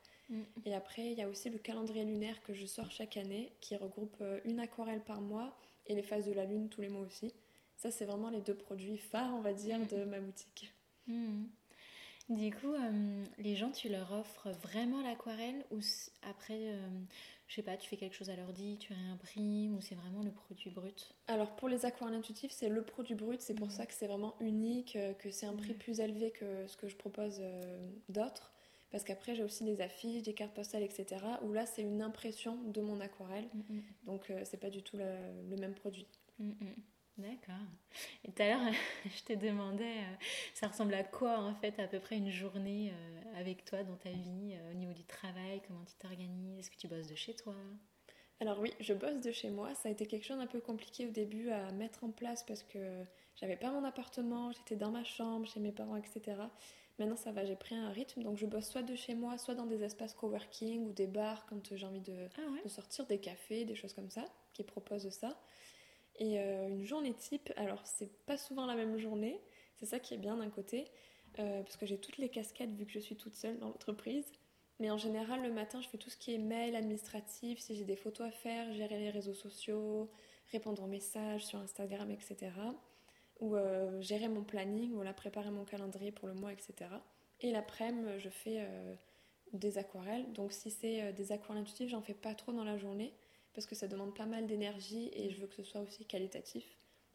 Et 0.65 0.75
après, 0.75 1.13
il 1.13 1.19
y 1.19 1.23
a 1.23 1.29
aussi 1.29 1.51
le 1.51 1.59
calendrier 1.59 2.05
lunaire 2.05 2.43
que 2.43 2.53
je 2.53 2.67
sors 2.67 2.91
chaque 2.91 3.17
année, 3.17 3.53
qui 3.61 3.77
regroupe 3.77 4.17
euh, 4.21 4.41
une 4.45 4.59
aquarelle 4.59 5.01
par 5.01 5.21
mois 5.21 5.57
et 5.87 5.95
les 5.95 6.03
phases 6.03 6.27
de 6.27 6.33
la 6.33 6.45
lune 6.45 6.69
tous 6.69 6.81
les 6.81 6.89
mois 6.89 7.03
aussi. 7.03 7.33
Ça, 7.77 7.93
c'est 7.93 8.07
vraiment 8.07 8.31
les 8.31 8.41
deux 8.41 8.55
produits 8.55 8.99
phares, 8.99 9.33
on 9.35 9.41
va 9.41 9.53
dire, 9.53 9.79
de 9.87 10.05
ma 10.05 10.19
boutique. 10.19 10.73
Mm. 11.07 11.45
Du 12.29 12.53
coup, 12.53 12.73
euh, 12.73 13.25
les 13.39 13.55
gens, 13.55 13.71
tu 13.71 13.89
leur 13.89 14.13
offres 14.13 14.51
vraiment 14.63 15.01
l'aquarelle 15.03 15.65
ou 15.71 15.79
après, 16.29 16.59
euh, 16.59 16.89
je 17.47 17.55
sais 17.55 17.63
pas, 17.63 17.77
tu 17.77 17.89
fais 17.89 17.97
quelque 17.97 18.17
chose 18.17 18.31
à 18.31 18.37
l'ordi, 18.37 18.79
tu 18.79 18.93
réimprimes 18.93 19.77
ou 19.77 19.81
c'est 19.81 19.95
vraiment 19.95 20.23
le 20.23 20.33
produit 20.33 20.71
brut? 20.71 21.15
Alors 21.29 21.55
pour 21.55 21.69
les 21.69 21.87
aquarelles 21.87 22.17
intuitifs, 22.17 22.51
c'est 22.51 22.69
le 22.69 22.83
produit 22.83 23.15
brut, 23.15 23.41
c'est 23.41 23.55
pour 23.55 23.69
mm. 23.69 23.71
ça 23.71 23.87
que 23.87 23.95
c'est 23.95 24.09
vraiment 24.09 24.35
unique, 24.41 24.99
que 25.21 25.31
c'est 25.31 25.47
un 25.47 25.55
prix 25.55 25.75
plus 25.75 26.01
élevé 26.01 26.33
que 26.33 26.67
ce 26.67 26.77
que 26.77 26.89
je 26.89 26.97
propose 26.97 27.41
d'autres. 28.09 28.53
Parce 28.91 29.05
qu'après, 29.05 29.35
j'ai 29.35 29.43
aussi 29.43 29.65
des 29.65 29.81
affiches, 29.81 30.23
des 30.23 30.33
cartes 30.33 30.55
postales, 30.55 30.83
etc. 30.83 31.21
Où 31.43 31.53
là, 31.53 31.67
c'est 31.67 31.83
une 31.83 32.03
impression 32.03 32.57
de 32.63 32.81
mon 32.81 33.01
aquarelle. 33.01 33.49
Mm, 33.53 33.75
mm. 33.75 33.83
Donc, 34.07 34.31
euh, 34.31 34.41
c'est 34.45 34.57
pas 34.57 34.71
du 34.71 34.83
tout 34.83 34.97
le, 34.97 35.57
même 35.57 35.75
produit. 35.75 36.07
D'accord. 37.19 37.55
Et 38.25 38.33
tout 38.33 38.43
à 38.43 38.49
l'heure, 38.49 38.73
je 39.05 39.23
te 39.23 39.33
demandais, 39.33 39.85
euh, 39.85 40.17
ça 40.55 40.69
ressemble 40.69 40.93
à 40.95 41.03
quoi 41.03 41.39
en 41.39 41.55
fait 41.55 41.79
à 41.81 41.87
peu 41.87 41.99
près 41.99 42.17
une 42.19 42.31
journée 42.31 42.93
euh, 42.93 43.41
avec 43.41 43.65
toi 43.65 43.83
dans 43.85 43.97
ta 43.97 44.11
vie, 44.11 44.55
au 44.71 44.75
niveau 44.75 44.93
du 44.93 45.05
travail, 45.05 45.63
comment 45.67 45.85
tu 45.85 45.95
t'organises, 45.95 46.59
est-ce 46.59 46.71
que 46.71 46.77
tu 46.77 46.89
bosses 46.89 47.07
de 47.07 47.15
chez 47.15 47.35
toi? 47.35 47.55
Alors 48.41 48.61
oui, 48.61 48.73
je 48.81 48.93
bosse 48.93 49.21
de 49.21 49.33
chez 49.33 49.51
moi. 49.51 49.75
Ça 49.75 49.89
a 49.89 49.93
été 49.93 50.07
quelque 50.07 50.25
chose 50.25 50.37
d'un 50.39 50.47
peu 50.47 50.61
compliqué 50.61 51.07
au 51.07 51.11
début 51.11 51.51
à 51.51 51.73
mettre 51.73 52.05
en 52.05 52.11
place 52.11 52.43
parce 52.43 52.63
que 52.63 53.05
j'avais 53.37 53.57
pas 53.57 53.71
mon 53.71 53.85
appartement, 53.85 54.53
j'étais 54.53 54.77
dans 54.77 54.91
ma 54.91 55.05
chambre, 55.05 55.47
chez 55.47 55.61
mes 55.61 55.73
parents, 55.73 55.97
etc. 55.97 56.37
Maintenant, 56.99 57.17
ça 57.17 57.33
va, 57.33 57.45
j'ai 57.45 57.57
pris 57.57 57.75
un 57.75 57.91
rythme, 57.91 58.23
donc 58.23 58.39
je 58.39 58.47
bosse 58.47 58.69
soit 58.69 58.83
de 58.83 58.95
chez 58.95 59.15
moi, 59.15 59.37
soit 59.37 59.55
dans 59.55 59.67
des 59.67 59.83
espaces 59.83 60.15
coworking 60.15 60.87
ou 60.87 60.93
des 60.93 61.07
bars 61.07 61.45
quand 61.47 61.75
j'ai 61.77 61.87
envie 61.87 62.01
de, 62.01 62.29
ah 62.39 62.69
sortir, 62.69 63.07
des 63.07 63.19
cafés, 63.19 63.65
des 63.65 63.75
choses 63.75 63.93
comme 63.93 64.11
ça, 64.11 64.25
qui 64.55 64.65
proposent 64.65 65.11
ça. 65.11 65.39
Et 66.19 66.39
euh, 66.39 66.69
une 66.69 66.85
journée 66.85 67.15
type, 67.15 67.53
alors 67.57 67.81
c'est 67.85 68.11
pas 68.25 68.37
souvent 68.37 68.67
la 68.67 68.75
même 68.75 68.97
journée, 68.99 69.41
c'est 69.77 69.87
ça 69.87 69.99
qui 69.99 70.15
est 70.15 70.19
bien 70.19 70.37
d'un 70.37 70.49
côté, 70.49 70.91
euh, 71.39 71.63
parce 71.63 71.77
que 71.77 71.87
j'ai 71.87 71.99
toutes 71.99 72.19
les 72.19 72.29
casquettes 72.29 72.73
vu 72.73 72.87
que 72.87 72.93
je 72.93 73.01
suis 73.01 73.17
toute 73.17 73.35
seule 73.35 73.59
dans 73.59 73.69
l'entreprise. 73.69 74.33
Mais 74.79 74.91
en 74.91 74.99
général, 74.99 75.43
le 75.43 75.53
matin, 75.53 75.81
je 75.81 75.89
fais 75.89 75.99
tout 75.99 76.11
ce 76.11 76.17
qui 76.17 76.35
est 76.35 76.39
mail 76.39 76.77
administratif, 76.77 77.59
si 77.59 77.77
j'ai 77.77 77.85
des 77.85 77.97
photos 77.97 78.29
à 78.29 78.31
faire, 78.31 78.73
gérer 78.73 78.99
les 78.99 79.11
réseaux 79.11 79.35
sociaux, 79.35 80.11
répondre 80.53 80.83
aux 80.83 80.87
messages 80.87 81.47
sur 81.47 81.59
Instagram, 81.59 82.11
etc 82.11 82.51
ou 83.41 83.55
euh, 83.55 84.01
gérer 84.01 84.29
mon 84.29 84.43
planning, 84.43 84.95
voilà, 84.95 85.13
préparer 85.13 85.51
mon 85.51 85.67
calendrier 85.67 86.11
pour 86.11 86.27
le 86.27 86.33
mois, 86.33 86.55
etc. 86.55 86.89
Et 87.41 87.53
l'après-midi, 87.53 88.19
je 88.19 88.31
fais 88.31 88.67
des 89.53 89.77
aquarelles. 89.77 90.33
Donc 90.33 90.53
si 90.53 90.71
c'est 90.71 91.13
des 91.13 91.33
aquarelles 91.33 91.61
intuitives, 91.61 91.91
j'en 91.91 92.01
fais 92.01 92.15
pas 92.15 92.35
trop 92.35 92.53
dans 92.53 92.65
la 92.65 92.79
journée 92.79 93.13
parce 93.57 93.67
que 93.67 93.75
ça 93.75 93.89
demande 93.89 94.15
pas 94.15 94.27
mal 94.27 94.47
d'énergie 94.47 95.11
et 95.15 95.31
je 95.31 95.41
veux 95.41 95.47
que 95.47 95.55
ce 95.55 95.65
soit 95.65 95.81
aussi 95.81 96.05
qualitatif. 96.05 96.65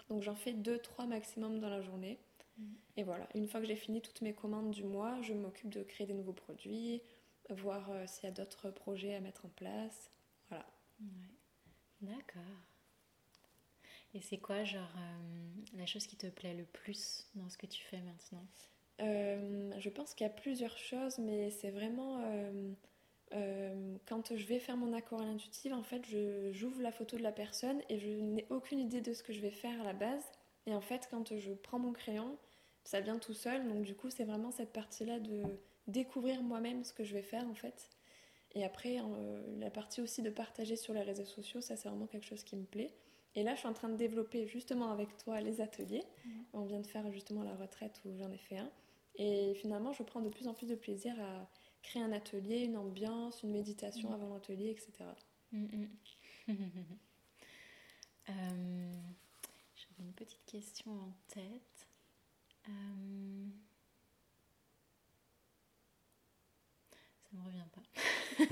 Donc 0.10 0.24
j'en 0.24 0.36
fais 0.36 0.54
2-3 0.54 1.08
maximum 1.08 1.60
dans 1.60 1.70
la 1.70 1.82
journée. 1.82 2.20
Mm. 2.58 2.64
Et 2.98 3.04
voilà, 3.04 3.30
une 3.36 3.48
fois 3.48 3.62
que 3.62 3.68
j'ai 3.68 3.76
fini 3.76 4.02
toutes 4.02 4.22
mes 4.22 4.34
commandes 4.34 4.72
du 4.72 4.84
mois, 4.84 5.22
je 5.22 5.34
m'occupe 5.34 5.70
de 5.70 5.84
créer 5.84 6.08
des 6.08 6.16
nouveaux 6.16 6.34
produits, 6.34 7.02
voir 7.52 7.90
s'il 8.08 8.26
y 8.26 8.28
a 8.28 8.32
d'autres 8.32 8.72
projets 8.72 9.14
à 9.14 9.20
mettre 9.20 9.46
en 9.46 9.50
place. 9.50 10.10
Voilà. 10.50 10.66
D'accord. 12.02 12.42
Et 14.14 14.22
c'est 14.22 14.38
quoi, 14.38 14.64
genre, 14.64 14.94
euh, 14.98 15.78
la 15.78 15.86
chose 15.86 16.08
qui 16.08 16.18
te 16.18 16.28
plaît 16.28 16.56
le 16.56 16.66
plus 16.66 17.30
dans 17.36 17.50
ce 17.50 17.58
que 17.58 17.68
tu 17.68 17.82
fais 17.84 18.02
maintenant? 18.02 18.46
Euh, 19.00 19.72
Je 19.80 19.90
pense 19.90 20.14
qu'il 20.16 20.26
y 20.26 20.30
a 20.30 20.34
plusieurs 20.34 20.78
choses, 20.78 21.20
mais 21.20 21.52
c'est 21.52 21.72
vraiment. 21.72 22.20
Euh, 23.34 23.98
quand 24.06 24.36
je 24.36 24.46
vais 24.46 24.60
faire 24.60 24.78
mon 24.78 24.94
aquarelle 24.94 25.30
intuitive, 25.30 25.74
en 25.74 25.84
fait, 25.84 26.04
j'ouvre 26.52 26.82
la 26.82 26.92
photo 26.92 27.18
de 27.18 27.24
la 27.24 27.32
personne 27.32 27.82
et 27.90 27.98
je 27.98 28.10
n'ai 28.10 28.46
aucune 28.50 28.80
idée 28.80 29.02
de 29.02 29.14
ce 29.14 29.24
que 29.24 29.34
je 29.34 29.42
vais 29.42 29.52
faire 29.52 29.80
à 29.82 29.84
la 29.84 29.94
base. 29.94 30.24
Et 30.66 30.74
en 30.74 30.82
fait, 30.82 31.08
quand 31.10 31.38
je 31.38 31.54
prends 31.54 31.80
mon 31.80 31.94
crayon, 31.94 32.38
ça 32.84 33.00
vient 33.00 33.18
tout 33.18 33.34
seul. 33.34 33.68
Donc, 33.68 33.84
du 33.84 33.96
coup, 33.96 34.10
c'est 34.10 34.26
vraiment 34.26 34.52
cette 34.52 34.74
partie-là 34.74 35.20
de 35.20 35.44
découvrir 35.88 36.44
moi-même 36.44 36.84
ce 36.84 36.94
que 36.94 37.04
je 37.04 37.14
vais 37.14 37.22
faire, 37.22 37.48
en 37.48 37.56
fait. 37.56 37.90
Et 38.54 38.66
après, 38.66 38.98
la 39.60 39.70
partie 39.70 40.02
aussi 40.02 40.22
de 40.22 40.30
partager 40.30 40.76
sur 40.76 40.94
les 40.94 41.02
réseaux 41.02 41.26
sociaux, 41.26 41.62
ça, 41.62 41.78
c'est 41.78 41.88
vraiment 41.88 42.08
quelque 42.08 42.26
chose 42.26 42.44
qui 42.44 42.58
me 42.58 42.66
plaît. 42.66 42.94
Et 43.36 43.44
là, 43.44 43.54
je 43.56 43.60
suis 43.60 43.68
en 43.68 43.74
train 43.74 43.88
de 43.88 43.96
développer 43.96 44.46
justement 44.46 44.92
avec 44.92 45.16
toi 45.18 45.40
les 45.40 45.62
ateliers. 45.62 46.04
Mhm. 46.26 46.46
On 46.54 46.66
vient 46.66 46.82
de 46.82 46.88
faire 46.88 47.10
justement 47.12 47.44
la 47.44 47.56
retraite 47.56 48.02
où 48.06 48.14
j'en 48.18 48.30
ai 48.32 48.38
fait 48.38 48.58
un. 48.58 48.70
Et 49.16 49.54
finalement, 49.56 49.94
je 49.94 50.04
prends 50.04 50.22
de 50.22 50.30
plus 50.30 50.48
en 50.48 50.54
plus 50.54 50.68
de 50.68 50.76
plaisir 50.76 51.14
à 51.22 51.50
créer 51.82 52.02
un 52.02 52.12
atelier, 52.12 52.60
une 52.60 52.78
ambiance, 52.78 53.44
une 53.44 53.52
méditation 53.52 54.10
mhm. 54.10 54.16
avant 54.16 54.34
l'atelier, 54.34 54.70
etc. 54.70 54.92
Mhm. 55.52 55.90
euh, 58.30 58.94
J'avais 59.76 60.04
une 60.04 60.14
petite 60.14 60.46
question 60.46 60.92
en 60.92 61.14
tête. 61.28 61.88
Euh, 62.70 63.50
ça 67.22 67.30
me 67.34 67.46
revient 67.46 67.68
pas. 67.72 67.84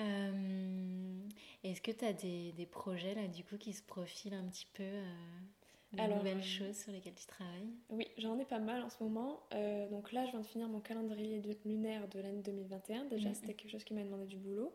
euh... 0.00 1.28
Est-ce 1.62 1.80
que 1.80 1.92
tu 1.92 2.04
as 2.04 2.12
des, 2.12 2.52
des, 2.52 2.66
projets 2.66 3.14
là 3.14 3.26
du 3.26 3.42
coup 3.42 3.56
qui 3.56 3.72
se 3.72 3.82
profilent 3.82 4.34
un 4.34 4.46
petit 4.48 4.66
peu 4.74 5.02
euh, 5.98 6.06
de 6.06 6.12
nouvelles 6.14 6.38
euh, 6.38 6.42
choses 6.42 6.76
sur 6.76 6.92
lesquelles 6.92 7.14
tu 7.14 7.26
travailles 7.26 7.68
Oui, 7.90 8.06
j'en 8.18 8.38
ai 8.38 8.44
pas 8.44 8.58
mal 8.58 8.82
en 8.82 8.90
ce 8.90 9.02
moment. 9.02 9.40
Euh, 9.52 9.88
donc 9.88 10.12
là, 10.12 10.24
je 10.26 10.30
viens 10.32 10.40
de 10.40 10.46
finir 10.46 10.68
mon 10.68 10.80
calendrier 10.80 11.42
lunaire 11.64 12.08
de 12.08 12.20
l'année 12.20 12.42
2021. 12.42 13.04
Déjà, 13.04 13.28
mm-hmm. 13.28 13.34
c'était 13.34 13.54
quelque 13.54 13.70
chose 13.70 13.84
qui 13.84 13.94
m'a 13.94 14.02
demandé 14.02 14.26
du 14.26 14.36
boulot. 14.36 14.72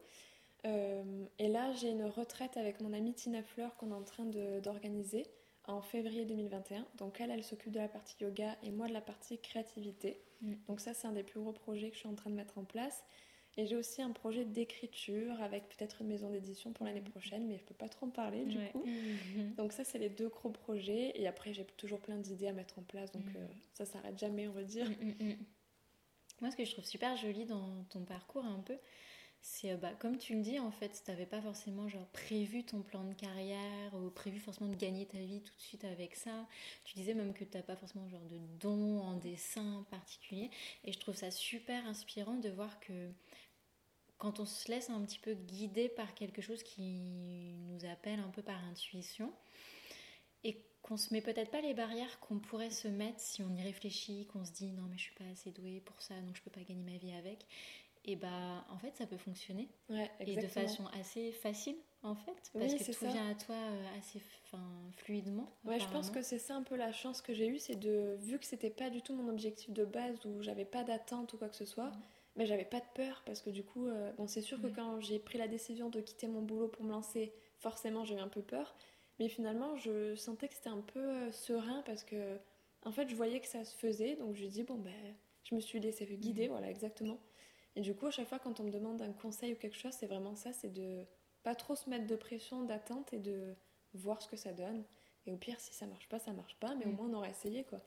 et 0.63 1.47
là, 1.47 1.71
j'ai 1.73 1.89
une 1.89 2.05
retraite 2.05 2.57
avec 2.57 2.81
mon 2.81 2.93
amie 2.93 3.13
Tina 3.13 3.43
Fleur 3.43 3.75
qu'on 3.77 3.91
est 3.91 3.95
en 3.95 4.03
train 4.03 4.25
d'organiser 4.61 5.25
en 5.65 5.81
février 5.81 6.25
2021. 6.25 6.85
Donc 6.97 7.21
elle, 7.21 7.31
elle 7.31 7.43
s'occupe 7.43 7.71
de 7.71 7.79
la 7.79 7.88
partie 7.88 8.15
yoga 8.23 8.57
et 8.63 8.71
moi 8.71 8.88
de 8.88 8.93
la 8.93 9.01
partie 9.01 9.38
créativité. 9.39 10.19
Mm. 10.41 10.53
Donc 10.67 10.79
ça, 10.79 10.93
c'est 10.93 11.07
un 11.07 11.13
des 11.13 11.23
plus 11.23 11.39
gros 11.39 11.53
projets 11.53 11.89
que 11.89 11.95
je 11.95 11.99
suis 11.99 12.09
en 12.09 12.15
train 12.15 12.29
de 12.29 12.35
mettre 12.35 12.57
en 12.57 12.63
place. 12.63 13.03
Et 13.59 13.67
j'ai 13.67 13.75
aussi 13.75 14.01
un 14.01 14.11
projet 14.11 14.45
d'écriture 14.45 15.41
avec 15.41 15.67
peut-être 15.67 16.01
une 16.01 16.07
maison 16.07 16.29
d'édition 16.29 16.71
pour 16.71 16.85
l'année 16.85 17.01
prochaine, 17.01 17.45
mais 17.45 17.57
je 17.57 17.63
peux 17.65 17.73
pas 17.73 17.89
trop 17.89 18.05
en 18.05 18.09
parler 18.09 18.45
du 18.45 18.57
coup. 18.71 18.85
Mhm. 18.85 19.55
Donc 19.55 19.73
ça, 19.73 19.83
c'est 19.83 19.97
les 19.97 20.07
deux 20.07 20.29
gros 20.29 20.49
projets. 20.49 21.11
Et 21.15 21.27
après, 21.27 21.51
j'ai 21.51 21.65
toujours 21.75 21.99
plein 21.99 22.15
d'idées 22.15 22.47
à 22.47 22.53
mettre 22.53 22.79
en 22.79 22.83
place, 22.83 23.11
donc 23.11 23.25
mhm. 23.25 23.35
euh, 23.35 23.47
ça 23.73 23.85
s'arrête 23.85 24.17
jamais, 24.17 24.47
on 24.47 24.53
va 24.53 24.63
dire. 24.63 24.89
Mhm, 24.89 25.35
Moi, 26.39 26.51
ce 26.51 26.55
que 26.55 26.63
je 26.63 26.71
trouve 26.71 26.85
super 26.85 27.17
joli 27.17 27.43
dans 27.43 27.83
ton 27.89 28.05
parcours 28.05 28.45
un 28.45 28.61
peu, 28.61 28.77
c'est 29.41 29.73
euh, 29.73 29.75
bah, 29.75 29.91
comme 29.99 30.17
tu 30.17 30.35
le 30.35 30.41
dis, 30.41 30.57
en 30.57 30.71
fait, 30.71 31.01
tu 31.03 31.11
n'avais 31.11 31.25
pas 31.25 31.41
forcément 31.41 31.89
genre 31.89 32.07
prévu 32.13 32.63
ton 32.63 32.81
plan 32.81 33.03
de 33.03 33.13
carrière 33.13 33.93
ou 33.93 34.09
prévu 34.09 34.39
forcément 34.39 34.69
de 34.69 34.77
gagner 34.77 35.05
ta 35.05 35.17
vie 35.17 35.41
tout 35.41 35.53
de 35.53 35.61
suite 35.61 35.83
avec 35.83 36.15
ça. 36.15 36.47
Tu 36.85 36.95
disais 36.95 37.13
même 37.13 37.33
que 37.33 37.43
tu 37.43 37.57
n'as 37.57 37.63
pas 37.63 37.75
forcément 37.75 38.07
genre 38.07 38.25
de 38.29 38.39
don 38.61 39.01
en 39.01 39.15
dessin 39.15 39.85
particulier. 39.91 40.49
Et 40.85 40.93
je 40.93 40.99
trouve 40.99 41.15
ça 41.15 41.29
super 41.29 41.85
inspirant 41.87 42.35
de 42.35 42.47
voir 42.47 42.79
que 42.79 43.11
quand 44.19 44.39
on 44.39 44.45
se 44.45 44.69
laisse 44.69 44.89
un 44.89 45.01
petit 45.01 45.17
peu 45.17 45.33
guider 45.33 45.89
par 45.89 46.13
quelque 46.13 46.41
chose 46.41 46.61
qui 46.61 47.55
nous 47.69 47.85
appelle 47.85 48.19
un 48.19 48.29
peu 48.29 48.43
par 48.43 48.63
intuition 48.65 49.33
et 50.43 50.61
qu'on 50.81 50.97
se 50.97 51.13
met 51.13 51.21
peut-être 51.21 51.49
pas 51.49 51.61
les 51.61 51.73
barrières 51.73 52.19
qu'on 52.19 52.39
pourrait 52.39 52.69
se 52.69 52.88
mettre 52.88 53.19
si 53.19 53.41
on 53.41 53.55
y 53.55 53.63
réfléchit, 53.63 54.27
qu'on 54.27 54.45
se 54.45 54.51
dit 54.51 54.71
non 54.73 54.83
mais 54.89 54.97
je 54.97 55.03
suis 55.03 55.15
pas 55.15 55.23
assez 55.31 55.51
douée 55.51 55.81
pour 55.85 56.01
ça 56.01 56.19
donc 56.21 56.35
je 56.35 56.41
peux 56.43 56.51
pas 56.51 56.61
gagner 56.61 56.83
ma 56.83 56.97
vie 56.97 57.13
avec 57.13 57.47
et 58.05 58.15
bah 58.15 58.65
en 58.69 58.77
fait 58.77 58.95
ça 58.95 59.05
peut 59.05 59.17
fonctionner. 59.17 59.69
Et 60.19 60.35
de 60.35 60.47
façon 60.47 60.85
assez 60.99 61.31
facile 61.31 61.77
en 62.03 62.15
fait 62.15 62.51
parce 62.53 62.73
que 62.73 62.93
tout 62.93 63.07
vient 63.07 63.29
à 63.29 63.35
toi 63.35 63.55
euh, 63.55 63.97
assez 63.97 64.21
fluidement 64.97 65.53
ouais 65.65 65.79
je 65.79 65.88
pense 65.89 66.09
que 66.11 66.21
c'est 66.21 66.39
ça 66.39 66.55
un 66.55 66.63
peu 66.63 66.75
la 66.75 66.91
chance 66.91 67.21
que 67.21 67.33
j'ai 67.33 67.47
eue 67.47 67.59
c'est 67.59 67.75
de 67.75 68.15
vu 68.19 68.39
que 68.39 68.45
c'était 68.45 68.69
pas 68.69 68.89
du 68.89 69.01
tout 69.01 69.13
mon 69.13 69.29
objectif 69.29 69.71
de 69.73 69.83
base 69.83 70.17
où 70.25 70.41
j'avais 70.41 70.63
pas 70.65 70.83
d'attente 70.83 71.33
ou 71.33 71.38
quoi 71.38 71.49
que 71.49 71.57
ce 71.57 71.65
soit 71.65 71.89
mm 71.89 72.01
mais 72.36 72.45
j'avais 72.45 72.65
pas 72.65 72.79
de 72.79 72.86
peur 72.93 73.24
parce 73.25 73.41
que 73.41 73.50
du 73.50 73.63
coup, 73.63 73.88
euh, 73.88 74.12
bon, 74.13 74.27
c'est 74.27 74.41
sûr 74.41 74.62
que 74.62 74.67
quand 74.67 75.00
j'ai 75.01 75.19
pris 75.19 75.38
la 75.38 75.48
décision 75.48 75.89
de 75.89 76.01
quitter 76.01 76.27
mon 76.27 76.41
boulot 76.41 76.67
pour 76.67 76.86
me 76.86 76.91
lancer, 76.91 77.33
forcément 77.57 78.05
eu 78.05 78.17
un 78.17 78.27
peu 78.27 78.41
peur. 78.41 78.75
Mais 79.19 79.27
finalement, 79.27 79.75
je 79.75 80.15
sentais 80.15 80.48
que 80.48 80.53
c'était 80.53 80.69
un 80.69 80.81
peu 80.81 81.00
euh, 81.00 81.31
serein 81.31 81.83
parce 81.86 82.03
que, 82.03 82.38
en 82.86 82.91
fait, 82.91 83.09
je 83.09 83.15
voyais 83.15 83.41
que 83.41 83.48
ça 83.48 83.65
se 83.65 83.75
faisait. 83.75 84.15
Donc 84.15 84.36
je 84.36 84.45
dis, 84.45 84.63
bon, 84.63 84.75
ben, 84.75 84.93
je 85.43 85.55
me 85.55 85.59
suis 85.59 85.79
laissée 85.79 86.05
guider, 86.05 86.48
mm. 86.48 86.51
voilà, 86.51 86.69
exactement. 86.69 87.19
Et 87.75 87.81
du 87.81 87.93
coup, 87.93 88.07
à 88.07 88.12
chaque 88.12 88.27
fois, 88.27 88.39
quand 88.39 88.59
on 88.59 88.63
me 88.63 88.71
demande 88.71 89.01
un 89.01 89.12
conseil 89.12 89.53
ou 89.53 89.55
quelque 89.55 89.77
chose, 89.77 89.93
c'est 89.93 90.07
vraiment 90.07 90.36
ça 90.36 90.53
c'est 90.53 90.74
de 90.74 91.05
pas 91.43 91.55
trop 91.55 91.75
se 91.75 91.89
mettre 91.89 92.07
de 92.07 92.15
pression, 92.15 92.63
d'attente 92.63 93.13
et 93.13 93.19
de 93.19 93.55
voir 93.93 94.21
ce 94.21 94.27
que 94.27 94.38
ça 94.38 94.53
donne. 94.53 94.83
Et 95.25 95.31
au 95.31 95.38
pire, 95.38 95.59
si 95.59 95.74
ça 95.74 95.86
marche 95.86 96.07
pas, 96.07 96.19
ça 96.19 96.31
marche 96.31 96.55
pas, 96.55 96.75
mais 96.75 96.86
au 96.86 96.89
mm. 96.89 96.95
moins 96.95 97.09
on 97.09 97.13
aura 97.15 97.29
essayé, 97.29 97.63
quoi. 97.63 97.81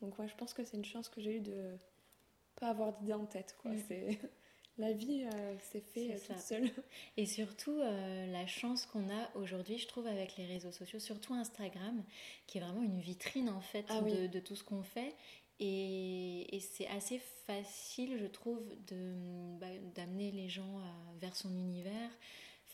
Donc, 0.00 0.18
ouais, 0.18 0.26
je 0.26 0.34
pense 0.34 0.52
que 0.54 0.64
c'est 0.64 0.76
une 0.76 0.84
chance 0.84 1.08
que 1.08 1.20
j'ai 1.20 1.36
eu 1.36 1.40
de 1.40 1.78
pas 2.62 2.68
avoir 2.68 2.92
d'idée 2.92 3.12
en 3.12 3.26
tête, 3.26 3.56
quoi. 3.60 3.72
Mm. 3.72 3.78
C'est 3.88 4.20
la 4.78 4.92
vie 4.92 5.24
euh, 5.24 5.58
s'est 5.58 5.80
fait 5.80 6.12
euh, 6.12 6.18
toute 6.26 6.38
seule. 6.38 6.70
Et 7.16 7.26
surtout, 7.26 7.76
euh, 7.80 8.26
la 8.30 8.46
chance 8.46 8.86
qu'on 8.86 9.08
a 9.10 9.30
aujourd'hui, 9.34 9.78
je 9.78 9.88
trouve, 9.88 10.06
avec 10.06 10.36
les 10.36 10.46
réseaux 10.46 10.70
sociaux, 10.70 11.00
surtout 11.00 11.34
Instagram, 11.34 12.04
qui 12.46 12.58
est 12.58 12.60
vraiment 12.60 12.82
une 12.82 13.00
vitrine 13.00 13.48
en 13.48 13.60
fait 13.60 13.84
ah 13.88 14.00
de, 14.00 14.38
tout 14.38 14.54
ce 14.54 14.62
qu'on 14.62 14.84
fait. 14.84 15.14
Et, 15.58 16.60
c'est 16.60 16.86
assez 16.88 17.20
facile, 17.46 18.16
je 18.18 18.26
trouve, 18.26 18.60
bah, 19.60 19.66
d'amener 19.94 20.30
les 20.30 20.48
gens 20.48 20.80
vers 21.20 21.36
son 21.36 21.50
univers. 21.50 22.10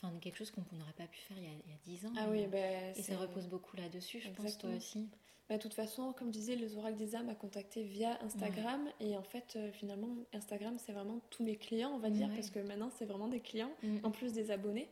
Enfin, 0.01 0.17
quelque 0.19 0.37
chose 0.37 0.51
qu'on 0.51 0.61
n'aurait 0.77 0.93
pas 0.93 1.07
pu 1.07 1.19
faire 1.19 1.37
il 1.37 1.43
y 1.43 1.47
a, 1.47 1.77
dix 1.83 2.05
ans. 2.05 2.13
Ah 2.17 2.27
oui, 2.29 2.47
bah, 2.47 2.57
et 2.95 3.01
ça 3.01 3.17
repose 3.17 3.47
beaucoup 3.47 3.75
là-dessus, 3.75 4.21
je 4.21 4.29
pense, 4.29 4.57
toi 4.57 4.69
aussi. 4.75 5.09
Bah, 5.49 5.57
de 5.57 5.61
toute 5.61 5.73
façon, 5.73 6.13
comme 6.13 6.27
je 6.27 6.37
disais, 6.37 6.55
les 6.55 6.77
oracles 6.77 6.97
des 6.97 7.15
âmes 7.15 7.25
m'a 7.25 7.35
contacté 7.35 7.83
via 7.83 8.21
Instagram. 8.23 8.87
Et 8.99 9.17
en 9.17 9.23
fait, 9.23 9.55
euh, 9.55 9.71
finalement, 9.71 10.09
Instagram, 10.31 10.77
c'est 10.77 10.91
vraiment 10.91 11.19
tous 11.31 11.43
mes 11.43 11.55
clients, 11.55 11.91
on 11.91 11.97
va 11.97 12.11
dire, 12.11 12.29
parce 12.35 12.51
que 12.51 12.59
maintenant, 12.59 12.91
c'est 12.91 13.05
vraiment 13.05 13.27
des 13.27 13.39
clients, 13.39 13.71
mm. 13.81 13.97
en 14.03 14.11
plus 14.11 14.31
des 14.31 14.51
abonnés. 14.51 14.87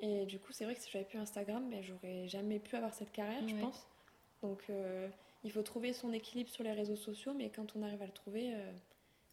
Et 0.00 0.26
du 0.26 0.38
coup, 0.38 0.52
c'est 0.52 0.64
vrai 0.64 0.74
que 0.74 0.80
si 0.80 0.90
j'avais 0.90 1.06
plus 1.06 1.18
Instagram, 1.18 1.70
ben, 1.70 1.82
j'aurais 1.82 2.28
jamais 2.28 2.58
pu 2.58 2.76
avoir 2.76 2.92
cette 2.92 3.12
carrière, 3.12 3.48
je 3.48 3.54
pense. 3.56 3.88
Donc, 4.42 4.62
euh, 4.68 5.08
il 5.42 5.50
faut 5.50 5.62
trouver 5.62 5.94
son 5.94 6.12
équilibre 6.12 6.50
sur 6.50 6.64
les 6.64 6.72
réseaux 6.72 6.96
sociaux, 6.96 7.32
mais 7.34 7.48
quand 7.48 7.74
on 7.74 7.82
arrive 7.82 8.02
à 8.02 8.06
le 8.06 8.12
trouver, 8.12 8.54
euh, 8.54 8.72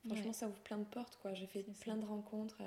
franchement, 0.08 0.32
ça 0.32 0.48
ouvre 0.48 0.60
plein 0.62 0.78
de 0.78 0.86
portes. 0.86 1.20
quoi. 1.22 1.34
J'ai 1.34 1.48
fait 1.48 1.64
plein 1.82 1.98
de 1.98 2.06
rencontres 2.06 2.62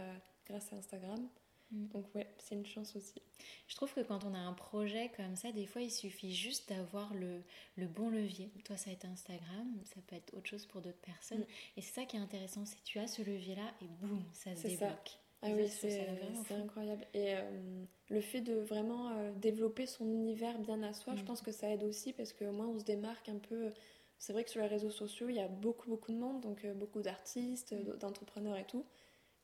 grâce 0.46 0.72
à 0.74 0.76
Instagram. 0.76 1.26
Mm. 1.74 1.88
Donc 1.88 2.14
ouais, 2.14 2.26
c'est 2.38 2.54
une 2.54 2.66
chance 2.66 2.96
aussi. 2.96 3.20
Je 3.66 3.76
trouve 3.76 3.92
que 3.92 4.00
quand 4.00 4.24
on 4.24 4.34
a 4.34 4.38
un 4.38 4.52
projet 4.52 5.10
comme 5.16 5.36
ça, 5.36 5.52
des 5.52 5.66
fois 5.66 5.82
il 5.82 5.90
suffit 5.90 6.32
juste 6.32 6.68
d'avoir 6.68 7.12
le, 7.14 7.42
le, 7.76 7.86
bon 7.86 8.08
levier. 8.08 8.50
Toi 8.64 8.76
ça 8.76 8.90
a 8.90 8.92
été 8.92 9.06
Instagram, 9.06 9.68
ça 9.84 10.00
peut 10.06 10.16
être 10.16 10.32
autre 10.34 10.48
chose 10.48 10.66
pour 10.66 10.80
d'autres 10.80 11.00
personnes. 11.00 11.40
Mm. 11.40 11.78
Et 11.78 11.82
c'est 11.82 11.94
ça 11.94 12.04
qui 12.04 12.16
est 12.16 12.20
intéressant, 12.20 12.64
c'est 12.64 12.76
que 12.76 12.84
tu 12.84 12.98
as 12.98 13.06
ce 13.06 13.22
levier-là 13.22 13.74
et 13.82 13.88
boum, 14.00 14.22
ça 14.32 14.54
se 14.54 14.68
débloque. 14.68 15.18
Ah 15.46 15.50
oui, 15.54 15.68
c'est 15.68 16.54
incroyable. 16.54 17.06
Et 17.12 17.34
euh, 17.34 17.84
le 18.08 18.20
fait 18.22 18.40
de 18.40 18.54
vraiment 18.54 19.10
euh, 19.10 19.30
développer 19.36 19.84
son 19.84 20.10
univers 20.10 20.58
bien 20.58 20.82
à 20.82 20.94
soi, 20.94 21.14
je 21.16 21.22
mm. 21.22 21.26
pense 21.26 21.42
que 21.42 21.52
ça 21.52 21.68
aide 21.68 21.82
aussi 21.82 22.14
parce 22.14 22.32
qu'au 22.32 22.52
moins 22.52 22.68
on 22.68 22.78
se 22.78 22.84
démarque 22.84 23.28
un 23.28 23.38
peu. 23.38 23.70
C'est 24.16 24.32
vrai 24.32 24.44
que 24.44 24.50
sur 24.50 24.62
les 24.62 24.68
réseaux 24.68 24.90
sociaux, 24.90 25.28
il 25.28 25.34
y 25.34 25.40
a 25.40 25.48
beaucoup, 25.48 25.90
beaucoup 25.90 26.12
de 26.12 26.16
monde, 26.16 26.40
donc 26.40 26.64
euh, 26.64 26.72
beaucoup 26.72 27.02
d'artistes, 27.02 27.74
d'entrepreneurs 27.98 28.56
et 28.56 28.64
tout. 28.64 28.86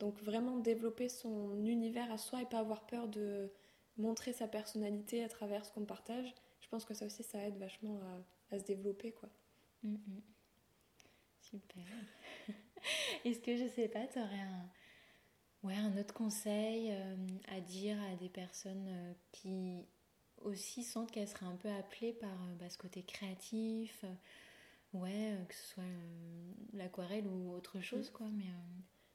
Donc 0.01 0.21
vraiment 0.23 0.57
développer 0.57 1.09
son 1.09 1.65
univers 1.65 2.11
à 2.11 2.19
soi 2.19 2.43
et 2.43 2.47
pas 2.47 2.59
avoir 2.59 2.87
peur 2.87 3.07
de 3.07 3.53
montrer 3.99 4.33
sa 4.33 4.49
personnalité 4.49 5.23
à 5.23 5.29
travers 5.29 5.65
ce 5.65 5.71
qu'on 5.71 5.85
partage. 5.85 6.35
Je 6.61 6.69
pense 6.69 6.85
que 6.85 6.95
ça 6.95 7.05
aussi, 7.07 7.23
ça 7.23 7.39
aide 7.47 7.59
vachement 7.59 8.01
à, 8.51 8.59
se 8.59 8.65
développer, 8.65 9.13
quoi. 9.13 9.29
Mm, 9.83 9.93
mm. 9.93 10.23
Super. 11.43 11.85
Est-ce 13.25 13.41
que, 13.41 13.57
je 13.57 13.69
sais 13.69 13.89
pas, 13.89 14.07
tu 14.07 14.19
aurais 14.19 14.41
un, 14.41 14.71
ouais, 15.65 15.77
un 15.77 15.97
autre 15.99 16.15
conseil 16.15 16.93
euh, 16.93 17.17
à 17.49 17.61
dire 17.61 18.01
à 18.11 18.17
des 18.17 18.31
personnes 18.31 18.87
euh, 18.89 19.13
qui 19.33 19.85
aussi 20.43 20.83
sentent 20.83 21.11
qu'elles 21.11 21.29
seraient 21.29 21.47
un 21.47 21.57
peu 21.57 21.69
appelées 21.69 22.15
par 22.15 22.31
euh, 22.31 22.55
bah, 22.59 22.71
ce 22.71 22.79
côté 22.79 23.03
créatif 23.03 24.05
Ouais, 24.93 25.37
que 25.49 25.55
ce 25.55 25.75
soit 25.75 25.85
l'aquarelle 26.73 27.27
ou 27.29 27.53
autre 27.53 27.81
chose, 27.81 28.11
mm. 28.11 28.13
quoi. 28.13 28.27
Mais... 28.33 28.47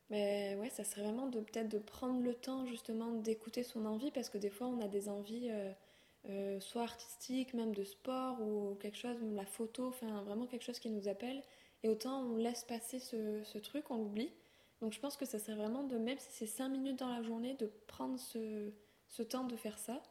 Mais 0.10 0.56
ouais, 0.60 0.70
ça 0.70 0.84
serait 0.84 1.02
vraiment 1.02 1.28
de 1.28 1.40
peut-être 1.40 1.70
de 1.70 1.80
prendre 1.80 2.22
le 2.22 2.36
temps 2.36 2.66
justement 2.68 3.12
d'écouter 3.14 3.64
son 3.64 3.86
envie 3.86 4.12
parce 4.12 4.30
que 4.30 4.38
des 4.38 4.50
fois 4.52 4.68
on 4.68 4.80
a 4.82 4.88
des 4.88 5.10
envies 5.10 5.50
euh, 5.50 5.72
euh, 6.30 6.60
soit 6.60 6.84
artistiques, 6.84 7.54
même 7.54 7.74
de 7.74 7.84
sport 7.84 8.40
ou 8.42 8.76
quelque 8.76 8.98
chose, 8.98 9.18
même 9.18 9.36
la 9.36 9.46
photo, 9.46 9.88
enfin 9.88 10.22
vraiment 10.24 10.46
quelque 10.46 10.64
chose 10.64 10.80
qui 10.80 10.90
nous 10.92 11.08
appelle. 11.08 11.42
Et 11.84 11.90
autant 11.90 12.22
on 12.22 12.38
laisse 12.38 12.64
passer 12.64 13.00
ce, 13.00 13.44
ce 13.44 13.58
truc, 13.58 13.90
on 13.90 13.98
l'oublie. 13.98 14.32
Donc 14.82 14.94
je 14.94 15.00
pense 15.00 15.18
que 15.18 15.26
ça 15.26 15.40
serait 15.40 15.56
vraiment 15.56 15.84
de, 15.84 15.98
même 15.98 16.20
si 16.20 16.32
c'est 16.32 16.46
5 16.48 16.70
minutes 16.70 17.00
dans 17.00 17.10
la 17.10 17.24
journée, 17.24 17.56
de 17.56 17.68
prendre 17.88 18.20
ce, 18.20 18.72
ce 19.08 19.24
temps 19.24 19.46
de 19.46 19.56
faire 19.56 19.80
ça. 19.80 20.04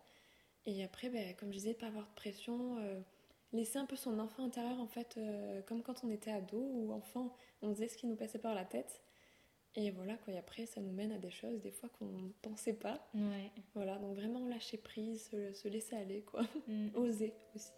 Et 0.67 0.83
après, 0.83 1.11
ben, 1.11 1.35
comme 1.37 1.51
je 1.53 1.59
disais, 1.59 1.75
pas 1.75 1.87
avoir 1.89 2.07
de 2.09 2.15
pression, 2.15 2.79
euh, 2.79 3.01
laisser 3.53 3.79
un 3.79 3.87
peu 3.87 3.97
son 3.97 4.19
enfant 4.19 4.45
intérieur 4.45 4.81
en 4.81 4.87
fait, 4.89 5.19
comme 5.67 5.83
quand 5.83 6.03
on 6.05 6.11
était 6.11 6.33
ado 6.33 6.59
ou 6.59 6.93
enfant, 6.93 7.33
on 7.63 7.73
faisait 7.75 7.89
ce 7.89 7.97
qui 7.97 8.07
nous 8.07 8.17
passait 8.17 8.39
par 8.39 8.55
la 8.55 8.65
tête. 8.65 9.05
Et 9.77 9.91
voilà, 9.91 10.17
quoi. 10.19 10.33
Et 10.33 10.39
après, 10.39 10.67
ça 10.67 10.81
nous 10.81 10.93
mène 10.93 11.13
à 11.13 11.19
des 11.19 11.31
choses, 11.31 11.61
des 11.61 11.73
fois, 11.73 11.89
qu'on 11.99 12.07
ne 12.07 12.31
pensait 12.43 12.75
pas. 12.75 13.09
Ouais. 13.15 13.51
Voilà, 13.75 13.99
donc 13.99 14.15
vraiment 14.15 14.47
lâcher 14.47 14.79
prise, 14.79 15.31
se, 15.53 15.69
laisser 15.69 15.97
aller, 15.97 16.23
quoi. 16.23 16.43
Mm. 16.69 16.89
Oser 16.95 17.35
aussi. 17.55 17.73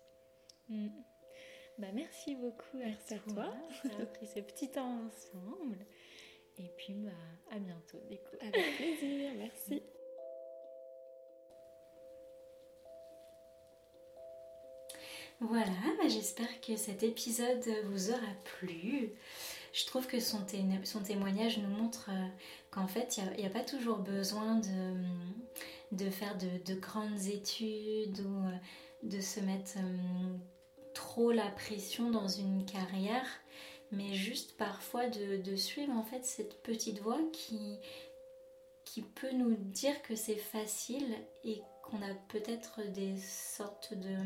Mm. 0.69 0.89
Bah, 1.79 1.89
merci 1.93 2.35
beaucoup 2.35 2.77
merci 2.77 3.15
à, 3.15 3.19
toi. 3.19 3.55
On 3.85 4.03
a 4.03 4.07
pris 4.07 4.27
ce 4.27 4.41
petit 4.41 4.71
temps 4.71 5.07
ensemble. 5.07 5.79
Et 6.59 6.71
puis, 6.77 6.95
bah, 6.95 7.11
à 7.51 7.59
bientôt, 7.59 7.99
Avec 8.41 8.77
plaisir, 8.77 9.33
merci. 9.37 9.83
Voilà, 15.41 15.67
bah, 15.99 16.09
j'espère 16.09 16.61
que 16.63 16.77
cet 16.77 17.03
épisode 17.03 17.67
vous 17.85 18.11
aura 18.11 18.35
plu 18.45 19.11
je 19.77 19.85
trouve 19.85 20.07
que 20.07 20.21
son, 20.21 20.39
son 20.85 21.01
témoignage 21.01 21.59
nous 21.59 21.69
montre 21.69 22.09
euh, 22.11 22.27
qu'en 22.71 22.87
fait, 22.87 23.19
il 23.19 23.41
n'y 23.41 23.47
a, 23.47 23.51
pas 23.51 23.61
toujours 23.61 23.99
besoin 23.99 24.55
de, 24.55 24.95
de 25.93 26.09
faire 26.09 26.35
de, 26.39 26.75
grandes 26.75 27.27
études 27.27 28.21
ou 28.21 28.47
euh, 28.47 28.57
de 29.03 29.21
se 29.21 29.39
mettre 29.41 29.73
euh, 29.77 30.39
trop 30.95 31.31
la 31.31 31.51
pression 31.51 32.11
dans 32.11 32.27
une 32.27 32.65
carrière, 32.65 33.27
mais 33.93 34.15
juste 34.15 34.57
parfois 34.57 35.09
de, 35.09 35.57
suivre 35.57 35.93
en 35.93 36.05
fait 36.05 36.25
cette 36.25 36.63
petite 36.63 37.01
voix 37.01 37.21
qui, 37.35 37.79
qui 38.87 39.03
peut 39.03 39.33
nous 39.33 39.57
dire 39.57 40.01
que 40.01 40.17
c'est 40.17 40.37
facile 40.37 41.15
et 41.45 41.61
qu'on 41.83 41.99
a 41.99 42.15
peut-être 42.29 42.81
des 42.93 43.19
sortes 43.19 43.93
de, 43.93 44.17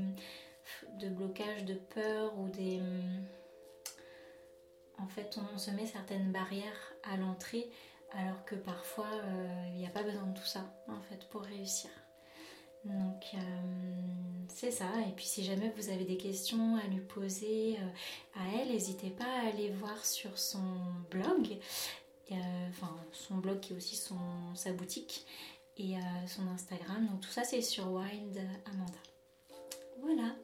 de 1.00 1.08
blocages 1.08 1.64
de 1.64 1.74
peur 1.74 2.38
ou 2.38 2.48
des 2.50 2.80
en 5.02 5.08
fait, 5.08 5.38
on 5.54 5.58
se 5.58 5.70
met 5.70 5.86
certaines 5.86 6.32
barrières 6.32 6.92
à 7.04 7.16
l'entrée, 7.16 7.70
alors 8.12 8.44
que 8.44 8.54
parfois, 8.54 9.06
euh, 9.06 9.64
il 9.68 9.78
n'y 9.78 9.86
a 9.86 9.90
pas 9.90 10.02
besoin 10.02 10.26
de 10.26 10.38
tout 10.38 10.46
ça, 10.46 10.64
en 10.88 11.00
fait, 11.00 11.28
pour 11.28 11.42
réussir. 11.42 11.90
Donc, 12.84 13.24
euh, 13.34 13.38
c'est 14.48 14.70
ça. 14.70 14.90
Et 15.08 15.12
puis, 15.12 15.26
si 15.26 15.44
jamais 15.44 15.72
vous 15.76 15.90
avez 15.90 16.04
des 16.04 16.16
questions 16.16 16.76
à 16.76 16.86
lui 16.88 17.00
poser 17.00 17.76
euh, 17.78 18.40
à 18.40 18.60
elle, 18.60 18.68
n'hésitez 18.68 19.10
pas 19.10 19.24
à 19.24 19.48
aller 19.48 19.70
voir 19.70 20.04
sur 20.04 20.38
son 20.38 20.64
blog, 21.10 21.58
enfin, 22.30 22.96
son 23.12 23.36
blog 23.36 23.60
qui 23.60 23.72
est 23.72 23.76
aussi 23.76 24.00
sa 24.54 24.72
boutique, 24.72 25.26
et 25.76 25.94
son 26.26 26.46
Instagram. 26.48 27.06
Donc, 27.06 27.22
tout 27.22 27.30
ça, 27.30 27.42
c'est 27.42 27.62
sur 27.62 27.90
Wild 27.90 28.38
Amanda. 28.66 28.98
Voilà. 30.02 30.34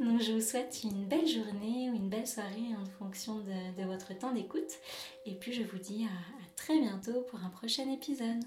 Donc 0.00 0.20
je 0.20 0.32
vous 0.32 0.40
souhaite 0.40 0.80
une 0.84 1.06
belle 1.06 1.26
journée 1.26 1.90
ou 1.90 1.94
une 1.94 2.08
belle 2.08 2.26
soirée 2.26 2.74
en 2.80 2.86
fonction 2.98 3.40
de, 3.40 3.84
votre 3.84 4.16
temps 4.16 4.32
d'écoute. 4.32 4.78
Et 5.26 5.34
puis 5.34 5.52
je 5.52 5.64
vous 5.64 5.78
dis 5.78 6.04
à 6.04 6.56
très 6.56 6.78
bientôt 6.78 7.22
pour 7.22 7.40
un 7.40 7.50
prochain 7.50 7.90
épisode. 7.90 8.44